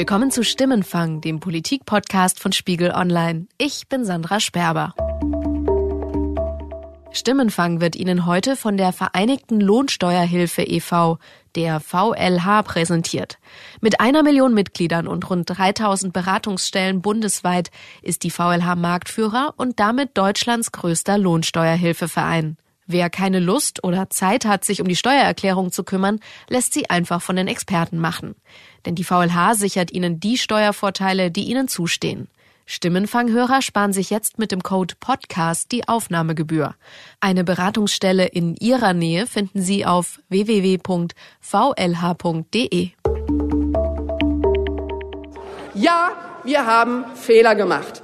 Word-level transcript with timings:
Willkommen 0.00 0.30
zu 0.30 0.42
Stimmenfang, 0.44 1.20
dem 1.20 1.40
Politik-Podcast 1.40 2.40
von 2.40 2.52
Spiegel 2.52 2.90
Online. 2.90 3.48
Ich 3.58 3.86
bin 3.86 4.06
Sandra 4.06 4.40
Sperber. 4.40 4.94
Stimmenfang 7.12 7.82
wird 7.82 7.96
Ihnen 7.96 8.24
heute 8.24 8.56
von 8.56 8.78
der 8.78 8.94
Vereinigten 8.94 9.60
Lohnsteuerhilfe 9.60 10.62
e.V., 10.62 11.18
der 11.54 11.80
VLH, 11.80 12.62
präsentiert. 12.62 13.36
Mit 13.82 14.00
einer 14.00 14.22
Million 14.22 14.54
Mitgliedern 14.54 15.06
und 15.06 15.28
rund 15.28 15.50
3000 15.50 16.14
Beratungsstellen 16.14 17.02
bundesweit 17.02 17.70
ist 18.00 18.22
die 18.22 18.30
VLH 18.30 18.76
Marktführer 18.76 19.52
und 19.58 19.80
damit 19.80 20.16
Deutschlands 20.16 20.72
größter 20.72 21.18
Lohnsteuerhilfeverein. 21.18 22.56
Wer 22.92 23.08
keine 23.08 23.38
Lust 23.38 23.84
oder 23.84 24.10
Zeit 24.10 24.44
hat, 24.44 24.64
sich 24.64 24.80
um 24.80 24.88
die 24.88 24.96
Steuererklärung 24.96 25.70
zu 25.70 25.84
kümmern, 25.84 26.18
lässt 26.48 26.72
sie 26.72 26.90
einfach 26.90 27.22
von 27.22 27.36
den 27.36 27.46
Experten 27.46 28.00
machen. 28.00 28.34
Denn 28.84 28.96
die 28.96 29.04
VLH 29.04 29.54
sichert 29.54 29.92
ihnen 29.92 30.18
die 30.18 30.36
Steuervorteile, 30.36 31.30
die 31.30 31.44
ihnen 31.44 31.68
zustehen. 31.68 32.26
Stimmenfanghörer 32.66 33.62
sparen 33.62 33.92
sich 33.92 34.10
jetzt 34.10 34.40
mit 34.40 34.50
dem 34.50 34.64
Code 34.64 34.96
Podcast 34.98 35.70
die 35.70 35.86
Aufnahmegebühr. 35.86 36.74
Eine 37.20 37.44
Beratungsstelle 37.44 38.26
in 38.26 38.56
Ihrer 38.56 38.92
Nähe 38.92 39.28
finden 39.28 39.62
Sie 39.62 39.86
auf 39.86 40.18
www.vlh.de. 40.28 40.80
Ja, 45.74 46.10
wir 46.42 46.66
haben 46.66 47.04
Fehler 47.14 47.54
gemacht. 47.54 48.02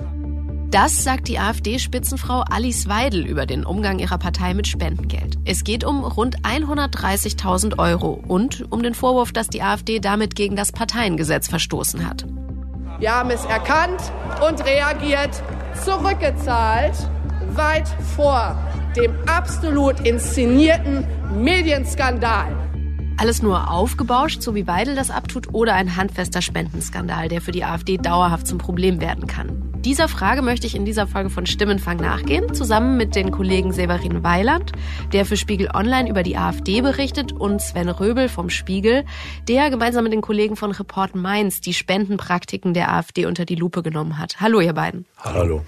Das 0.70 1.04
sagt 1.04 1.28
die 1.28 1.38
AfD-Spitzenfrau 1.38 2.42
Alice 2.50 2.88
Weidel 2.88 3.24
über 3.24 3.46
den 3.46 3.64
Umgang 3.64 4.00
ihrer 4.00 4.18
Partei 4.18 4.52
mit 4.52 4.66
Spendengeld. 4.66 5.38
Es 5.44 5.62
geht 5.62 5.84
um 5.84 6.02
rund 6.02 6.40
130.000 6.40 7.78
Euro 7.78 8.20
und 8.26 8.66
um 8.70 8.82
den 8.82 8.94
Vorwurf, 8.94 9.30
dass 9.30 9.46
die 9.46 9.62
AfD 9.62 10.00
damit 10.00 10.34
gegen 10.34 10.56
das 10.56 10.72
Parteiengesetz 10.72 11.46
verstoßen 11.46 12.04
hat. 12.04 12.26
Wir 12.98 13.14
haben 13.14 13.30
es 13.30 13.44
erkannt 13.44 14.00
und 14.46 14.64
reagiert, 14.64 15.40
zurückgezahlt, 15.84 16.96
weit 17.50 17.88
vor 18.16 18.58
dem 18.96 19.14
absolut 19.26 20.00
inszenierten 20.00 21.06
Medienskandal. 21.38 22.48
Alles 23.18 23.40
nur 23.40 23.70
aufgebauscht, 23.70 24.42
so 24.42 24.56
wie 24.56 24.66
Weidel 24.66 24.96
das 24.96 25.10
abtut, 25.10 25.54
oder 25.54 25.74
ein 25.74 25.96
handfester 25.96 26.42
Spendenskandal, 26.42 27.28
der 27.28 27.40
für 27.40 27.52
die 27.52 27.64
AfD 27.64 27.98
dauerhaft 27.98 28.48
zum 28.48 28.58
Problem 28.58 29.00
werden 29.00 29.26
kann. 29.28 29.65
Dieser 29.86 30.08
Frage 30.08 30.42
möchte 30.42 30.66
ich 30.66 30.74
in 30.74 30.84
dieser 30.84 31.06
Folge 31.06 31.30
von 31.30 31.46
Stimmenfang 31.46 31.98
nachgehen, 31.98 32.52
zusammen 32.52 32.96
mit 32.96 33.14
den 33.14 33.30
Kollegen 33.30 33.72
Severin 33.72 34.24
Weiland, 34.24 34.72
der 35.12 35.24
für 35.24 35.36
Spiegel 35.36 35.68
Online 35.72 36.10
über 36.10 36.24
die 36.24 36.36
AfD 36.36 36.80
berichtet, 36.80 37.30
und 37.30 37.62
Sven 37.62 37.88
Röbel 37.88 38.28
vom 38.28 38.50
Spiegel, 38.50 39.04
der 39.46 39.70
gemeinsam 39.70 40.02
mit 40.02 40.12
den 40.12 40.22
Kollegen 40.22 40.56
von 40.56 40.72
Report 40.72 41.14
Mainz 41.14 41.60
die 41.60 41.72
Spendenpraktiken 41.72 42.74
der 42.74 42.92
AfD 42.92 43.26
unter 43.26 43.44
die 43.44 43.54
Lupe 43.54 43.84
genommen 43.84 44.18
hat. 44.18 44.40
Hallo, 44.40 44.58
ihr 44.58 44.72
beiden. 44.72 45.06
Hallo. 45.18 45.62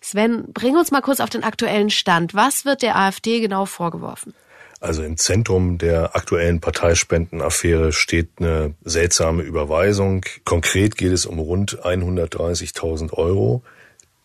Sven, 0.00 0.52
bring 0.52 0.76
uns 0.76 0.90
mal 0.90 1.00
kurz 1.00 1.20
auf 1.20 1.30
den 1.30 1.44
aktuellen 1.44 1.90
Stand. 1.90 2.34
Was 2.34 2.64
wird 2.64 2.82
der 2.82 2.96
AfD 2.96 3.38
genau 3.38 3.66
vorgeworfen? 3.66 4.34
Also 4.80 5.02
im 5.02 5.18
Zentrum 5.18 5.76
der 5.76 6.16
aktuellen 6.16 6.60
Parteispendenaffäre 6.60 7.92
steht 7.92 8.30
eine 8.38 8.74
seltsame 8.82 9.42
Überweisung. 9.42 10.24
Konkret 10.44 10.96
geht 10.96 11.12
es 11.12 11.26
um 11.26 11.38
rund 11.38 11.84
130.000 11.84 13.12
Euro, 13.12 13.62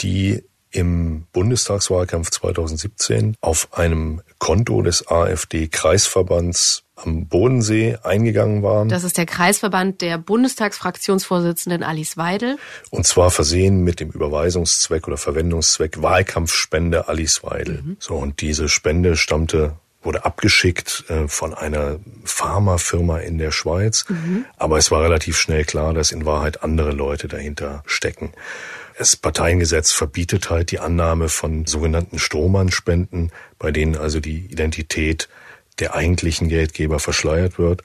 die 0.02 0.44
im 0.72 1.26
Bundestagswahlkampf 1.32 2.32
2017 2.32 3.36
auf 3.42 3.70
einem 3.78 4.22
Konto 4.40 4.82
des 4.82 5.08
AfD-Kreisverbands 5.08 6.84
am 6.96 7.28
Bodensee 7.28 7.98
eingegangen 8.04 8.64
waren. 8.64 8.90
Das 8.90 9.04
ist 9.04 9.18
der 9.18 9.26
Kreisverband 9.26 10.02
der 10.02 10.18
Bundestagsfraktionsvorsitzenden 10.18 11.84
Alice 11.84 12.18
Weidel. 12.18 12.58
Und 12.90 13.06
zwar 13.06 13.32
versehen 13.32 13.84
mit 13.84 14.00
dem 14.00 14.10
Überweisungszweck 14.12 15.08
oder 15.08 15.18
Verwendungszweck 15.18 16.02
Wahlkampfspende 16.02 17.08
Alice 17.08 17.44
Weidel. 17.44 17.82
Mhm. 17.82 17.98
So, 18.00 18.16
und 18.16 18.42
diese 18.42 18.70
Spende 18.70 19.18
stammte 19.18 19.74
wurde 20.06 20.26
abgeschickt 20.26 21.06
äh, 21.10 21.28
von 21.28 21.54
einer 21.54 22.00
Pharmafirma 22.24 23.20
in 23.20 23.38
der 23.38 23.52
Schweiz. 23.52 24.06
Mhm. 24.08 24.46
Aber 24.58 24.78
es 24.78 24.92
war 24.92 25.04
relativ 25.04 25.38
schnell 25.38 25.66
klar, 25.66 25.94
dass 25.94 26.12
in 26.12 26.26
Wahrheit 26.26 26.64
andere 26.64 26.92
Leute 26.92 27.28
dahinter 27.28 27.84
stecken. 27.86 28.34
Das 28.98 29.16
Parteiengesetz 29.16 29.92
verbietet 29.92 30.50
halt 30.50 30.72
die 30.72 30.80
Annahme 30.80 31.28
von 31.28 31.66
sogenannten 31.66 32.20
Strohmannspenden, 32.20 33.32
bei 33.60 33.72
denen 33.72 33.98
also 33.98 34.20
die 34.20 34.46
Identität 34.46 35.28
der 35.80 35.94
eigentlichen 35.94 36.48
Geldgeber 36.48 37.00
verschleiert 37.00 37.60
wird. 37.60 37.84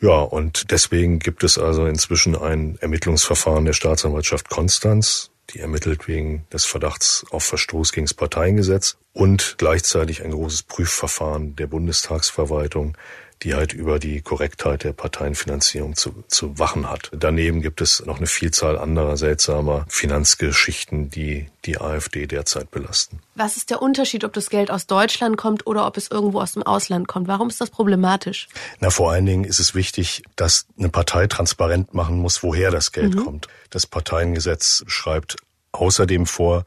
Ja, 0.00 0.18
und 0.18 0.72
deswegen 0.72 1.20
gibt 1.20 1.44
es 1.44 1.58
also 1.58 1.86
inzwischen 1.86 2.34
ein 2.34 2.76
Ermittlungsverfahren 2.80 3.64
der 3.64 3.72
Staatsanwaltschaft 3.72 4.48
Konstanz 4.48 5.30
die 5.50 5.60
ermittelt 5.60 6.08
wegen 6.08 6.46
des 6.52 6.64
Verdachts 6.64 7.24
auf 7.30 7.44
Verstoß 7.44 7.92
gegen 7.92 8.06
das 8.06 8.14
Parteiengesetz 8.14 8.96
und 9.12 9.56
gleichzeitig 9.58 10.22
ein 10.24 10.30
großes 10.30 10.64
Prüfverfahren 10.64 11.56
der 11.56 11.66
Bundestagsverwaltung, 11.66 12.96
die 13.42 13.54
halt 13.54 13.72
über 13.72 13.98
die 13.98 14.20
Korrektheit 14.20 14.84
der 14.84 14.92
Parteienfinanzierung 14.92 15.96
zu, 15.96 16.22
zu 16.28 16.58
wachen 16.58 16.88
hat. 16.88 17.10
Daneben 17.12 17.60
gibt 17.60 17.80
es 17.80 18.04
noch 18.06 18.18
eine 18.18 18.26
Vielzahl 18.26 18.78
anderer 18.78 19.16
seltsamer 19.16 19.84
Finanzgeschichten, 19.88 21.10
die 21.10 21.48
die 21.64 21.78
AfD 21.78 22.26
derzeit 22.26 22.70
belasten. 22.70 23.20
Was 23.34 23.56
ist 23.56 23.70
der 23.70 23.82
Unterschied, 23.82 24.24
ob 24.24 24.32
das 24.32 24.48
Geld 24.48 24.70
aus 24.70 24.86
Deutschland 24.86 25.36
kommt 25.36 25.66
oder 25.66 25.86
ob 25.86 25.96
es 25.96 26.08
irgendwo 26.08 26.40
aus 26.40 26.52
dem 26.52 26.62
Ausland 26.62 27.08
kommt? 27.08 27.26
Warum 27.26 27.48
ist 27.48 27.60
das 27.60 27.70
problematisch? 27.70 28.48
Na, 28.80 28.90
vor 28.90 29.10
allen 29.10 29.26
Dingen 29.26 29.44
ist 29.44 29.58
es 29.58 29.74
wichtig, 29.74 30.22
dass 30.36 30.66
eine 30.78 30.88
Partei 30.88 31.26
transparent 31.26 31.94
machen 31.94 32.18
muss, 32.18 32.42
woher 32.42 32.70
das 32.70 32.92
Geld 32.92 33.14
mhm. 33.16 33.24
kommt. 33.24 33.48
Das 33.70 33.86
Parteiengesetz 33.86 34.84
schreibt 34.86 35.36
außerdem 35.72 36.26
vor, 36.26 36.64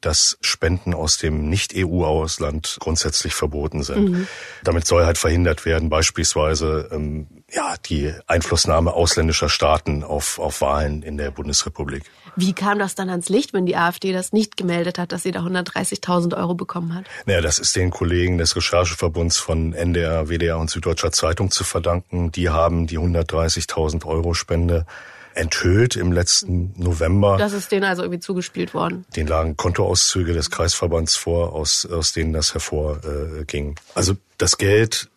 dass 0.00 0.38
Spenden 0.40 0.94
aus 0.94 1.18
dem 1.18 1.48
Nicht-EU-Ausland 1.48 2.78
grundsätzlich 2.80 3.34
verboten 3.34 3.82
sind. 3.82 4.10
Mhm. 4.10 4.28
Damit 4.62 4.86
soll 4.86 5.04
halt 5.04 5.18
verhindert 5.18 5.64
werden, 5.64 5.88
beispielsweise 5.88 6.88
ähm, 6.92 7.26
ja 7.52 7.74
die 7.88 8.12
Einflussnahme 8.26 8.92
ausländischer 8.92 9.48
Staaten 9.48 10.02
auf, 10.04 10.38
auf 10.38 10.60
Wahlen 10.60 11.02
in 11.02 11.16
der 11.16 11.30
Bundesrepublik. 11.30 12.04
Wie 12.36 12.52
kam 12.52 12.78
das 12.78 12.94
dann 12.94 13.08
ans 13.08 13.28
Licht, 13.28 13.54
wenn 13.54 13.64
die 13.64 13.76
AfD 13.76 14.12
das 14.12 14.32
nicht 14.32 14.56
gemeldet 14.56 14.98
hat, 14.98 15.12
dass 15.12 15.22
sie 15.22 15.32
da 15.32 15.40
130.000 15.40 16.36
Euro 16.36 16.54
bekommen 16.54 16.94
hat? 16.94 17.04
Naja, 17.24 17.40
das 17.40 17.58
ist 17.58 17.74
den 17.76 17.90
Kollegen 17.90 18.38
des 18.38 18.54
Rechercheverbunds 18.56 19.38
von 19.38 19.72
NDR, 19.72 20.28
WDR 20.28 20.58
und 20.58 20.70
Süddeutscher 20.70 21.12
Zeitung 21.12 21.50
zu 21.50 21.64
verdanken. 21.64 22.32
Die 22.32 22.50
haben 22.50 22.86
die 22.86 22.98
130.000 22.98 24.04
Euro 24.04 24.34
Spende 24.34 24.86
enthüllt 25.36 25.96
im 25.96 26.12
letzten 26.12 26.72
November. 26.76 27.36
Das 27.36 27.52
ist 27.52 27.70
denen 27.70 27.84
also 27.84 28.02
irgendwie 28.02 28.20
zugespielt 28.20 28.74
worden. 28.74 29.04
Den 29.14 29.26
lagen 29.26 29.56
Kontoauszüge 29.56 30.32
des 30.32 30.50
Kreisverbands 30.50 31.16
vor, 31.16 31.52
aus, 31.52 31.86
aus 31.86 32.12
denen 32.12 32.32
das 32.32 32.54
hervorging. 32.54 33.72
Äh, 33.72 33.80
also 33.94 34.14
das 34.38 34.58
Geld, 34.58 35.08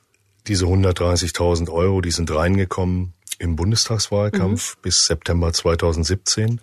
diese 0.48 0.66
130.000 0.66 1.72
Euro, 1.72 2.02
die 2.02 2.12
sind 2.12 2.34
reingekommen 2.34 3.14
im 3.40 3.56
Bundestagswahlkampf 3.56 4.76
mhm. 4.76 4.82
bis 4.82 5.06
September 5.06 5.54
2017. 5.54 6.62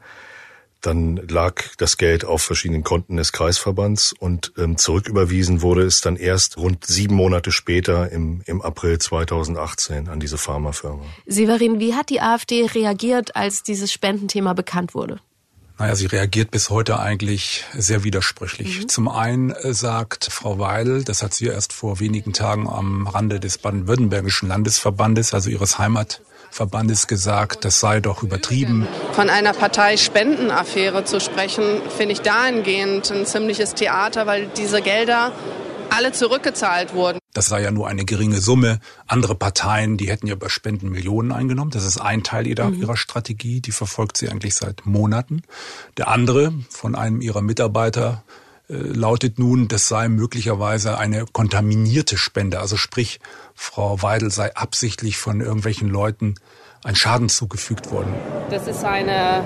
Dann 0.87 1.17
lag 1.29 1.63
das 1.79 1.97
Geld 1.97 2.25
auf 2.25 2.43
verschiedenen 2.43 2.85
Konten 2.85 3.17
des 3.17 3.33
Kreisverbands 3.33 4.13
und 4.13 4.53
ähm, 4.57 4.79
zurücküberwiesen 4.79 5.61
wurde 5.61 5.83
es 5.83 6.01
dann 6.01 6.15
erst 6.15 6.59
rund 6.59 6.87
sieben 6.87 7.17
Monate 7.17 7.51
später 7.51 8.13
im, 8.13 8.43
im 8.47 8.63
April 8.63 8.99
2018 8.99 10.09
an 10.09 10.21
diese 10.21 10.39
Pharmafirma. 10.39 11.03
Severin, 11.27 11.81
wie 11.81 11.95
hat 11.95 12.09
die 12.09 12.21
AfD 12.21 12.67
reagiert, 12.67 13.35
als 13.35 13.65
dieses 13.65 13.93
Spendenthema 13.93 14.53
bekannt 14.53 14.95
wurde? 14.95 15.19
Naja, 15.77 15.97
sie 15.97 16.07
reagiert 16.07 16.53
bis 16.53 16.71
heute 16.71 17.01
eigentlich 17.01 17.65
sehr 17.75 18.05
widersprüchlich. 18.05 18.83
Mhm. 18.83 18.89
Zum 18.89 19.09
einen 19.09 19.55
sagt 19.75 20.29
Frau 20.31 20.61
Weidel, 20.61 21.03
das 21.03 21.23
hat 21.23 21.35
sie 21.35 21.47
erst 21.47 21.73
vor 21.73 21.99
wenigen 21.99 22.33
Tagen 22.33 22.69
am 22.69 23.09
Rande 23.09 23.41
des 23.41 23.59
baden-württembergischen 23.59 24.49
Landesverbandes, 24.49 25.35
also 25.35 25.51
ihres 25.51 25.79
Heimat 25.79 26.23
Verbandes 26.57 27.07
gesagt, 27.07 27.67
das 27.67 27.81
sei 27.81 28.01
doch 28.01 28.23
übertrieben. 28.23 28.89
Von 29.13 29.29
einer 29.29 29.53
Parteispendenaffäre 29.53 31.05
zu 31.05 31.21
sprechen, 31.21 31.83
finde 31.97 32.15
ich 32.15 32.23
dahingehend 32.23 33.11
ein 33.11 33.27
ziemliches 33.27 33.75
Theater, 33.75 34.27
weil 34.27 34.47
diese 34.57 34.81
Gelder 34.81 35.33
alle 35.91 36.13
zurückgezahlt 36.13 36.95
wurden. 36.95 37.19
Das 37.35 37.47
sei 37.47 37.61
ja 37.63 37.71
nur 37.71 37.89
eine 37.89 38.07
geringe 38.07 38.41
Summe. 38.41 38.81
Andere 39.07 39.35
Parteien, 39.35 39.99
die 39.99 40.09
hätten 40.09 40.27
ja 40.27 40.33
über 40.33 40.49
Spenden 40.49 40.89
Millionen 40.89 41.31
eingenommen. 41.31 41.71
Das 41.71 41.85
ist 41.85 41.99
ein 41.99 42.23
Teil 42.23 42.47
ihrer, 42.47 42.71
mhm. 42.71 42.81
ihrer 42.81 42.97
Strategie. 42.97 43.61
Die 43.61 43.73
verfolgt 43.73 44.17
sie 44.17 44.31
eigentlich 44.31 44.55
seit 44.55 44.87
Monaten. 44.87 45.43
Der 45.99 46.09
andere 46.09 46.55
von 46.71 46.95
einem 46.95 47.21
ihrer 47.21 47.43
Mitarbeiter 47.43 48.25
lautet 48.69 49.39
nun, 49.39 49.69
das 49.69 49.89
sei 49.89 50.09
möglicherweise 50.09 50.99
eine 50.99 51.25
kontaminierte 51.33 52.19
Spende. 52.19 52.61
Also 52.61 52.77
sprich, 52.77 53.21
Frau 53.55 54.03
Weidel 54.03 54.31
sei 54.31 54.55
absichtlich 54.55 55.19
von 55.19 55.41
irgendwelchen 55.41 55.89
Leuten 55.89 56.35
ein 56.83 56.97
Schaden 56.97 57.29
zugefügt 57.29 57.91
worden. 57.91 58.15
Das 58.51 58.67
ist 58.67 58.85
eine 58.85 59.45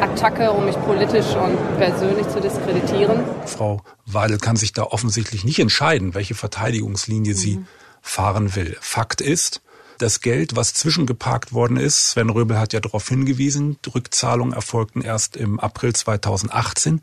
Attacke, 0.00 0.50
um 0.50 0.66
mich 0.66 0.76
politisch 0.80 1.34
und 1.36 1.56
persönlich 1.78 2.28
zu 2.28 2.40
diskreditieren. 2.40 3.24
Frau 3.46 3.82
Weidel 4.06 4.38
kann 4.38 4.56
sich 4.56 4.72
da 4.72 4.82
offensichtlich 4.82 5.44
nicht 5.44 5.58
entscheiden, 5.58 6.14
welche 6.14 6.34
Verteidigungslinie 6.34 7.34
mhm. 7.34 7.38
sie 7.38 7.64
fahren 8.02 8.54
will. 8.54 8.76
Fakt 8.80 9.20
ist, 9.20 9.62
Das 9.98 10.20
Geld, 10.20 10.56
was 10.56 10.74
zwischengeparkt 10.74 11.52
worden 11.52 11.76
ist, 11.76 12.10
Sven 12.10 12.28
Röbel 12.28 12.58
hat 12.58 12.72
ja 12.72 12.80
darauf 12.80 13.08
hingewiesen, 13.08 13.78
Rückzahlungen 13.94 14.52
erfolgten 14.52 15.02
erst 15.02 15.36
im 15.36 15.60
April 15.60 15.92
2018 15.92 17.00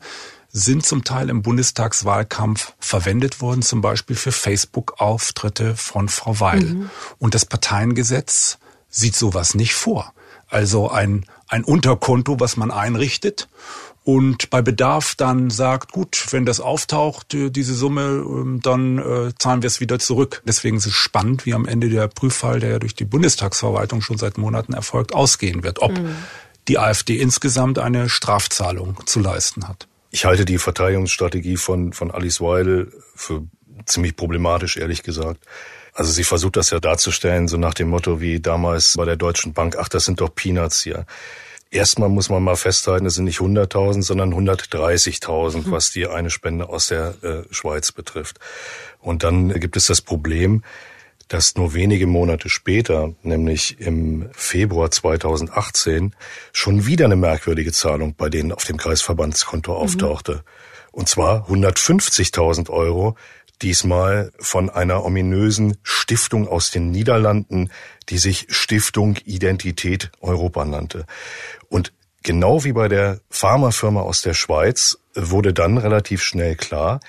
sind 0.52 0.84
zum 0.84 1.02
Teil 1.02 1.30
im 1.30 1.42
Bundestagswahlkampf 1.42 2.74
verwendet 2.78 3.40
worden, 3.40 3.62
zum 3.62 3.80
Beispiel 3.80 4.16
für 4.16 4.32
Facebook-Auftritte 4.32 5.76
von 5.76 6.08
Frau 6.08 6.38
Weil. 6.40 6.60
Mhm. 6.60 6.90
Und 7.18 7.34
das 7.34 7.46
Parteiengesetz 7.46 8.58
sieht 8.90 9.16
sowas 9.16 9.54
nicht 9.54 9.74
vor. 9.74 10.12
Also 10.48 10.90
ein, 10.90 11.24
ein 11.48 11.64
Unterkonto, 11.64 12.38
was 12.38 12.58
man 12.58 12.70
einrichtet 12.70 13.48
und 14.04 14.50
bei 14.50 14.62
Bedarf 14.62 15.14
dann 15.14 15.50
sagt, 15.50 15.92
gut, 15.92 16.26
wenn 16.32 16.44
das 16.44 16.60
auftaucht, 16.60 17.34
äh, 17.34 17.50
diese 17.50 17.74
Summe, 17.74 18.02
ähm, 18.02 18.60
dann 18.60 18.98
äh, 18.98 19.32
zahlen 19.38 19.62
wir 19.62 19.68
es 19.68 19.80
wieder 19.80 19.98
zurück. 20.00 20.42
Deswegen 20.44 20.76
ist 20.76 20.86
es 20.86 20.94
spannend, 20.94 21.46
wie 21.46 21.54
am 21.54 21.66
Ende 21.66 21.88
der 21.88 22.08
Prüffall, 22.08 22.58
der 22.58 22.70
ja 22.70 22.78
durch 22.80 22.96
die 22.96 23.04
Bundestagsverwaltung 23.04 24.02
schon 24.02 24.18
seit 24.18 24.38
Monaten 24.38 24.72
erfolgt, 24.72 25.14
ausgehen 25.14 25.62
wird. 25.62 25.80
Ob 25.80 25.92
mhm. 25.92 26.16
die 26.66 26.78
AfD 26.78 27.16
insgesamt 27.16 27.78
eine 27.78 28.08
Strafzahlung 28.08 28.98
zu 29.06 29.20
leisten 29.20 29.68
hat. 29.68 29.86
Ich 30.12 30.26
halte 30.26 30.44
die 30.44 30.58
Verteidigungsstrategie 30.58 31.56
von, 31.56 31.94
von 31.94 32.10
Alice 32.10 32.42
Weidel 32.42 32.92
für 33.14 33.44
ziemlich 33.86 34.14
problematisch, 34.14 34.76
ehrlich 34.76 35.02
gesagt. 35.02 35.42
Also 35.94 36.12
sie 36.12 36.22
versucht 36.22 36.56
das 36.56 36.70
ja 36.70 36.80
darzustellen, 36.80 37.48
so 37.48 37.56
nach 37.56 37.72
dem 37.72 37.88
Motto 37.88 38.20
wie 38.20 38.38
damals 38.38 38.94
bei 38.96 39.06
der 39.06 39.16
Deutschen 39.16 39.54
Bank, 39.54 39.76
ach, 39.78 39.88
das 39.88 40.04
sind 40.04 40.20
doch 40.20 40.34
Peanuts 40.34 40.82
hier. 40.82 41.06
Erstmal 41.70 42.10
muss 42.10 42.28
man 42.28 42.42
mal 42.42 42.56
festhalten, 42.56 43.06
es 43.06 43.14
sind 43.14 43.24
nicht 43.24 43.40
100.000, 43.40 44.02
sondern 44.02 44.34
130.000, 44.34 45.70
was 45.70 45.90
die 45.90 46.06
eine 46.06 46.28
Spende 46.28 46.68
aus 46.68 46.88
der 46.88 47.14
äh, 47.22 47.42
Schweiz 47.50 47.92
betrifft. 47.92 48.38
Und 48.98 49.24
dann 49.24 49.48
gibt 49.48 49.78
es 49.78 49.86
das 49.86 50.02
Problem, 50.02 50.62
dass 51.32 51.54
nur 51.54 51.72
wenige 51.72 52.06
Monate 52.06 52.50
später, 52.50 53.14
nämlich 53.22 53.80
im 53.80 54.28
Februar 54.32 54.90
2018, 54.90 56.14
schon 56.52 56.84
wieder 56.84 57.06
eine 57.06 57.16
merkwürdige 57.16 57.72
Zahlung 57.72 58.14
bei 58.14 58.28
denen 58.28 58.52
auf 58.52 58.64
dem 58.64 58.76
Kreisverbandskonto 58.76 59.72
mhm. 59.72 59.78
auftauchte. 59.78 60.44
Und 60.90 61.08
zwar 61.08 61.48
150.000 61.48 62.68
Euro, 62.68 63.16
diesmal 63.62 64.30
von 64.40 64.68
einer 64.68 65.06
ominösen 65.06 65.78
Stiftung 65.82 66.46
aus 66.46 66.70
den 66.70 66.90
Niederlanden, 66.90 67.70
die 68.10 68.18
sich 68.18 68.48
Stiftung 68.50 69.16
Identität 69.24 70.12
Europa 70.20 70.66
nannte. 70.66 71.06
Und 71.70 71.94
genau 72.22 72.62
wie 72.64 72.72
bei 72.72 72.88
der 72.88 73.20
Pharmafirma 73.30 74.02
aus 74.02 74.20
der 74.20 74.34
Schweiz 74.34 74.98
wurde 75.14 75.54
dann 75.54 75.78
relativ 75.78 76.22
schnell 76.22 76.56
klar, 76.56 77.00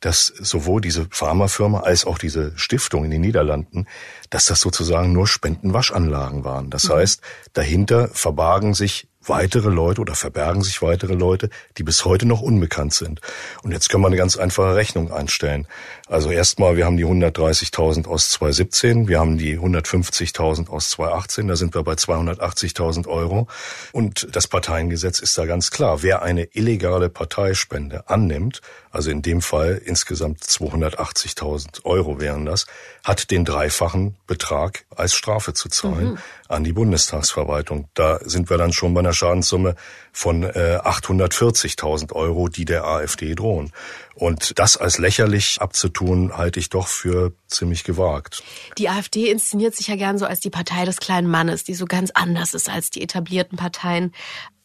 dass 0.00 0.26
sowohl 0.26 0.80
diese 0.80 1.06
Pharmafirma 1.10 1.80
als 1.80 2.04
auch 2.04 2.18
diese 2.18 2.52
Stiftung 2.56 3.04
in 3.04 3.10
den 3.10 3.20
Niederlanden, 3.20 3.86
dass 4.30 4.46
das 4.46 4.60
sozusagen 4.60 5.12
nur 5.12 5.26
Spendenwaschanlagen 5.26 6.44
waren. 6.44 6.70
Das 6.70 6.84
mhm. 6.84 6.94
heißt, 6.94 7.20
dahinter 7.52 8.08
verbargen 8.08 8.74
sich 8.74 9.08
weitere 9.22 9.68
Leute 9.68 10.00
oder 10.00 10.14
verbergen 10.14 10.62
sich 10.62 10.80
weitere 10.80 11.14
Leute, 11.14 11.50
die 11.76 11.82
bis 11.82 12.04
heute 12.04 12.26
noch 12.26 12.40
unbekannt 12.40 12.94
sind. 12.94 13.20
Und 13.62 13.72
jetzt 13.72 13.90
können 13.90 14.02
wir 14.02 14.06
eine 14.06 14.16
ganz 14.16 14.36
einfache 14.36 14.74
Rechnung 14.74 15.12
einstellen. 15.12 15.66
Also 16.08 16.30
erstmal, 16.30 16.76
wir 16.76 16.86
haben 16.86 16.96
die 16.96 17.04
130.000 17.04 18.06
aus 18.06 18.30
2017, 18.30 19.08
wir 19.08 19.20
haben 19.20 19.36
die 19.36 19.58
150.000 19.58 20.70
aus 20.70 20.90
2018, 20.90 21.48
da 21.48 21.56
sind 21.56 21.74
wir 21.74 21.82
bei 21.82 21.92
280.000 21.92 23.06
Euro. 23.08 23.46
Und 23.92 24.34
das 24.34 24.48
Parteiengesetz 24.48 25.20
ist 25.20 25.36
da 25.36 25.44
ganz 25.44 25.70
klar. 25.70 26.02
Wer 26.02 26.22
eine 26.22 26.44
illegale 26.54 27.10
Parteispende 27.10 28.08
annimmt, 28.08 28.62
also 28.90 29.10
in 29.10 29.22
dem 29.22 29.40
Fall 29.40 29.80
insgesamt 29.84 30.42
280.000 30.42 31.84
Euro 31.84 32.20
wären 32.20 32.44
das, 32.44 32.66
hat 33.04 33.30
den 33.30 33.44
dreifachen 33.44 34.16
Betrag 34.26 34.84
als 34.94 35.14
Strafe 35.14 35.54
zu 35.54 35.68
zahlen 35.68 36.12
mhm. 36.12 36.18
an 36.48 36.64
die 36.64 36.72
Bundestagsverwaltung. 36.72 37.88
Da 37.94 38.18
sind 38.22 38.50
wir 38.50 38.58
dann 38.58 38.72
schon 38.72 38.92
bei 38.94 39.00
einer 39.00 39.12
Schadenssumme 39.12 39.76
von 40.12 40.42
äh, 40.42 40.80
840.000 40.82 42.12
Euro, 42.12 42.48
die 42.48 42.64
der 42.64 42.84
AfD 42.84 43.34
drohen. 43.34 43.72
Und 44.14 44.58
das 44.58 44.76
als 44.76 44.98
lächerlich 44.98 45.60
abzutun, 45.60 46.36
halte 46.36 46.58
ich 46.60 46.68
doch 46.68 46.88
für 46.88 47.32
ziemlich 47.46 47.84
gewagt. 47.84 48.42
Die 48.76 48.88
AfD 48.88 49.30
inszeniert 49.30 49.74
sich 49.74 49.86
ja 49.86 49.96
gern 49.96 50.18
so 50.18 50.26
als 50.26 50.40
die 50.40 50.50
Partei 50.50 50.84
des 50.84 50.98
kleinen 50.98 51.30
Mannes, 51.30 51.64
die 51.64 51.74
so 51.74 51.86
ganz 51.86 52.10
anders 52.12 52.54
ist 52.54 52.68
als 52.68 52.90
die 52.90 53.02
etablierten 53.02 53.56
Parteien. 53.56 54.12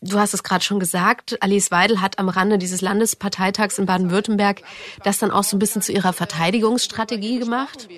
Du 0.08 0.20
hast 0.20 0.36
es 0.36 0.44
gerade 0.44 0.64
schon 0.64 0.80
gesagt, 0.80 1.36
Alice 1.42 1.72
Weidel 1.72 2.00
hat 2.00 2.20
am 2.20 2.30
Rande 2.30 2.60
dieses 2.60 2.82
Landesparteitags 2.82 3.80
in 3.80 3.88
Baden-Württemberg 3.88 4.62
das 5.04 5.18
dann 5.18 5.32
auch 5.32 5.44
so 5.44 5.56
ein 5.56 5.60
bisschen 5.60 5.82
zu 5.82 5.92
ihrer 5.92 6.14
Verteidigungsstrategie 6.14 7.40
gemacht. 7.40 7.90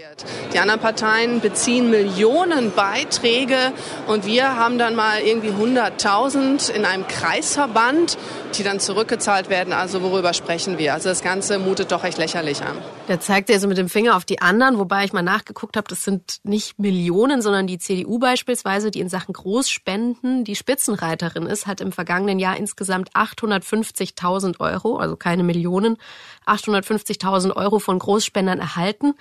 Die 0.54 0.59
anderen 0.59 0.80
Parteien 0.80 1.42
beziehen 1.42 1.89
Millionen 1.89 2.71
Beiträge 2.71 3.74
und 4.07 4.25
wir 4.25 4.56
haben 4.56 4.77
dann 4.77 4.95
mal 4.95 5.19
irgendwie 5.19 5.50
100.000 5.50 6.71
in 6.71 6.86
einem 6.86 7.06
Kreisverband, 7.07 8.18
die 8.57 8.63
dann 8.63 8.80
zurückgezahlt 8.80 9.50
werden. 9.50 9.74
Also 9.74 10.01
worüber 10.01 10.33
sprechen 10.33 10.77
wir? 10.77 10.94
Also 10.94 11.10
das 11.10 11.21
Ganze 11.21 11.60
mutet 11.60 11.92
doch 11.92 12.03
recht 12.03 12.18
lächerlich 12.18 12.62
an. 12.62 12.77
Da 13.07 13.19
zeigt 13.19 13.50
er 13.50 13.60
so 13.60 13.68
mit 13.68 13.77
dem 13.77 13.89
Finger 13.89 14.15
auf 14.15 14.24
die 14.24 14.42
anderen, 14.42 14.80
wobei 14.80 15.03
ich 15.03 15.13
mal 15.13 15.24
nachgeguckt 15.24 15.75
habe, 15.75 15.88
das 15.89 16.06
sind 16.06 16.38
nicht 16.44 16.80
Millionen, 16.80 17.42
sondern 17.42 17.68
die 17.68 17.80
CDU 17.80 18.18
beispielsweise, 18.18 18.92
die 18.92 19.01
in 19.01 19.10
Sachen 19.10 19.33
Großspenden 19.33 20.45
die 20.45 20.56
Spitzenreiterin 20.56 21.45
ist, 21.45 21.68
hat 21.68 21.81
im 21.81 21.92
vergangenen 21.97 22.38
Jahr 22.38 22.57
insgesamt 22.57 23.11
850.000 23.13 24.59
Euro, 24.59 24.97
also 24.97 25.15
keine 25.15 25.41
Millionen, 25.41 25.97
850.000 26.45 27.55
Euro 27.55 27.79
von 27.79 27.97
Großspendern 27.97 28.59
erhalten 28.59 29.15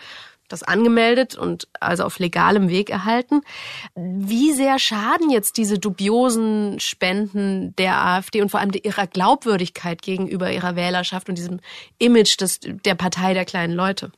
das 0.49 0.63
angemeldet 0.63 1.35
und 1.35 1.67
also 1.81 2.05
auf 2.05 2.21
legalem 2.21 2.69
Weg 2.69 2.89
erhalten. 2.89 3.41
Wie 3.97 4.53
sehr 4.53 4.79
schaden 4.79 5.29
jetzt 5.29 5.57
diese 5.57 5.77
dubiosen 5.77 6.79
Spenden 6.79 7.75
der 7.77 8.01
AfD 8.01 8.43
und 8.43 8.51
vor 8.51 8.61
allem 8.61 8.71
ihrer 8.81 9.09
Glaubwürdigkeit 9.09 10.03
gegenüber 10.03 10.53
ihrer 10.53 10.77
Wählerschaft 10.77 11.29
und 11.29 11.37
diesem 11.37 11.59
Image 11.99 12.41
des, 12.41 12.61
der 12.61 12.95
Partei 12.95 13.35
der 13.35 13.45
kleinen 13.45 13.73
Leute? 13.73 14.13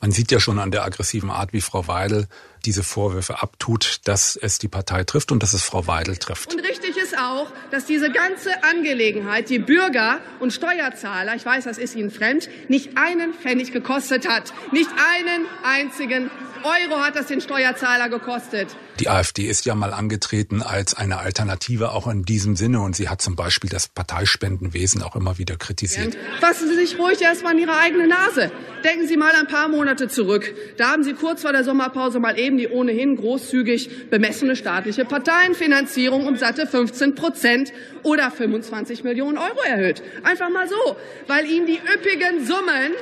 Man 0.00 0.12
sieht 0.12 0.30
ja 0.30 0.38
schon 0.38 0.60
an 0.60 0.70
der 0.70 0.84
aggressiven 0.84 1.30
Art, 1.30 1.52
wie 1.52 1.60
Frau 1.60 1.88
Weidel 1.88 2.28
diese 2.62 2.82
Vorwürfe 2.82 3.42
abtut, 3.42 4.00
dass 4.04 4.36
es 4.36 4.58
die 4.58 4.68
Partei 4.68 5.04
trifft 5.04 5.32
und 5.32 5.42
dass 5.42 5.52
es 5.52 5.62
Frau 5.62 5.86
Weidel 5.86 6.16
trifft. 6.16 6.54
Und 6.54 6.60
richtig 6.60 6.96
ist 6.96 7.18
auch, 7.18 7.46
dass 7.70 7.84
diese 7.84 8.10
ganze 8.10 8.64
Angelegenheit 8.64 9.50
die 9.50 9.58
Bürger 9.58 10.20
und 10.40 10.52
Steuerzahler, 10.52 11.34
ich 11.34 11.44
weiß, 11.44 11.64
das 11.64 11.78
ist 11.78 11.94
Ihnen 11.94 12.10
fremd, 12.10 12.48
nicht 12.68 12.96
einen 12.96 13.34
Pfennig 13.34 13.72
gekostet 13.72 14.28
hat. 14.28 14.52
Nicht 14.72 14.90
einen 14.90 15.46
einzigen 15.62 16.30
Euro 16.64 17.00
hat 17.00 17.16
das 17.16 17.26
den 17.26 17.40
Steuerzahler 17.40 18.08
gekostet. 18.08 18.68
Die 19.00 19.08
AfD 19.08 19.46
ist 19.48 19.64
ja 19.64 19.74
mal 19.74 19.92
angetreten 19.92 20.62
als 20.62 20.94
eine 20.94 21.18
Alternative 21.18 21.92
auch 21.92 22.06
in 22.06 22.24
diesem 22.24 22.56
Sinne 22.56 22.80
und 22.82 22.94
sie 22.94 23.08
hat 23.08 23.22
zum 23.22 23.36
Beispiel 23.36 23.70
das 23.70 23.88
Parteispendenwesen 23.88 25.02
auch 25.02 25.16
immer 25.16 25.38
wieder 25.38 25.56
kritisiert. 25.56 26.16
Fassen 26.40 26.68
Sie 26.68 26.74
sich 26.74 26.98
ruhig 26.98 27.20
erstmal 27.20 27.54
an 27.54 27.58
Ihre 27.58 27.76
eigene 27.76 28.06
Nase. 28.06 28.52
Denken 28.84 29.08
Sie 29.08 29.16
mal 29.16 29.32
ein 29.34 29.46
paar 29.46 29.68
Monate 29.68 30.08
zurück. 30.08 30.54
Da 30.76 30.90
haben 30.90 31.02
Sie 31.02 31.14
kurz 31.14 31.42
vor 31.42 31.52
der 31.52 31.64
Sommerpause 31.64 32.20
mal 32.20 32.38
eben 32.38 32.51
die 32.56 32.68
ohnehin 32.68 33.16
großzügig 33.16 34.10
bemessene 34.10 34.56
staatliche 34.56 35.04
Parteienfinanzierung 35.04 36.26
um 36.26 36.36
satte 36.36 36.66
15 36.66 37.14
Prozent 37.14 37.72
oder 38.02 38.30
25 38.30 39.04
Millionen 39.04 39.38
Euro 39.38 39.60
erhöht. 39.66 40.02
Einfach 40.22 40.50
mal 40.50 40.68
so, 40.68 40.96
weil 41.26 41.46
Ihnen 41.46 41.66
die 41.66 41.78
üppigen 41.78 42.44
Summen 42.44 42.92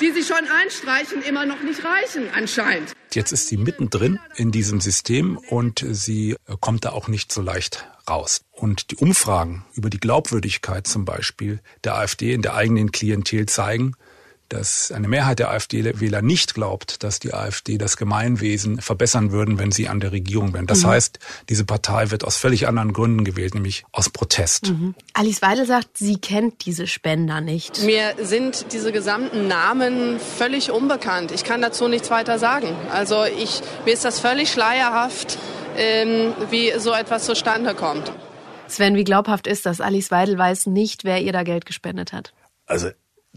die 0.00 0.10
sie 0.10 0.22
schon 0.22 0.46
einstreichen, 0.48 1.22
immer 1.22 1.46
noch 1.46 1.62
nicht 1.62 1.80
reichen 1.84 2.28
anscheinend. 2.34 2.92
Jetzt 3.12 3.32
ist 3.32 3.46
sie 3.46 3.56
mittendrin 3.56 4.18
in 4.34 4.50
diesem 4.50 4.80
System 4.80 5.38
und 5.48 5.84
sie 5.88 6.36
kommt 6.60 6.84
da 6.84 6.90
auch 6.90 7.08
nicht 7.08 7.32
so 7.32 7.40
leicht 7.42 7.86
raus. 8.08 8.40
Und 8.50 8.90
die 8.90 8.96
Umfragen 8.96 9.64
über 9.74 9.90
die 9.90 10.00
Glaubwürdigkeit 10.00 10.86
zum 10.86 11.04
Beispiel 11.04 11.60
der 11.84 11.96
AfD 11.96 12.32
in 12.32 12.42
der 12.42 12.54
eigenen 12.54 12.92
Klientel 12.92 13.46
zeigen, 13.46 13.94
dass 14.48 14.92
eine 14.92 15.08
Mehrheit 15.08 15.38
der 15.38 15.50
AfD-Wähler 15.50 16.22
nicht 16.22 16.54
glaubt, 16.54 17.02
dass 17.02 17.18
die 17.18 17.32
AfD 17.32 17.78
das 17.78 17.96
Gemeinwesen 17.96 18.80
verbessern 18.80 19.32
würden, 19.32 19.58
wenn 19.58 19.72
sie 19.72 19.88
an 19.88 20.00
der 20.00 20.12
Regierung 20.12 20.52
wären. 20.52 20.66
Das 20.66 20.82
mhm. 20.82 20.88
heißt, 20.88 21.18
diese 21.48 21.64
Partei 21.64 22.10
wird 22.10 22.24
aus 22.24 22.36
völlig 22.36 22.68
anderen 22.68 22.92
Gründen 22.92 23.24
gewählt, 23.24 23.54
nämlich 23.54 23.84
aus 23.92 24.10
Protest. 24.10 24.70
Mhm. 24.70 24.94
Alice 25.12 25.42
Weidel 25.42 25.66
sagt, 25.66 25.98
sie 25.98 26.18
kennt 26.18 26.66
diese 26.66 26.86
Spender 26.86 27.40
nicht. 27.40 27.82
Mir 27.82 28.14
sind 28.20 28.72
diese 28.72 28.92
gesamten 28.92 29.48
Namen 29.48 30.20
völlig 30.20 30.70
unbekannt. 30.70 31.32
Ich 31.32 31.44
kann 31.44 31.62
dazu 31.62 31.88
nichts 31.88 32.10
weiter 32.10 32.38
sagen. 32.38 32.68
Also 32.92 33.24
ich, 33.24 33.60
mir 33.84 33.92
ist 33.92 34.04
das 34.04 34.20
völlig 34.20 34.50
schleierhaft, 34.50 35.38
ähm, 35.76 36.32
wie 36.50 36.72
so 36.78 36.92
etwas 36.92 37.24
zustande 37.24 37.74
kommt. 37.74 38.12
Sven, 38.68 38.96
wie 38.96 39.04
glaubhaft 39.04 39.46
ist 39.46 39.66
das? 39.66 39.80
Alice 39.80 40.10
Weidel 40.10 40.38
weiß 40.38 40.66
nicht, 40.66 41.04
wer 41.04 41.20
ihr 41.20 41.32
da 41.32 41.42
Geld 41.42 41.66
gespendet 41.66 42.12
hat. 42.12 42.32
Also 42.66 42.90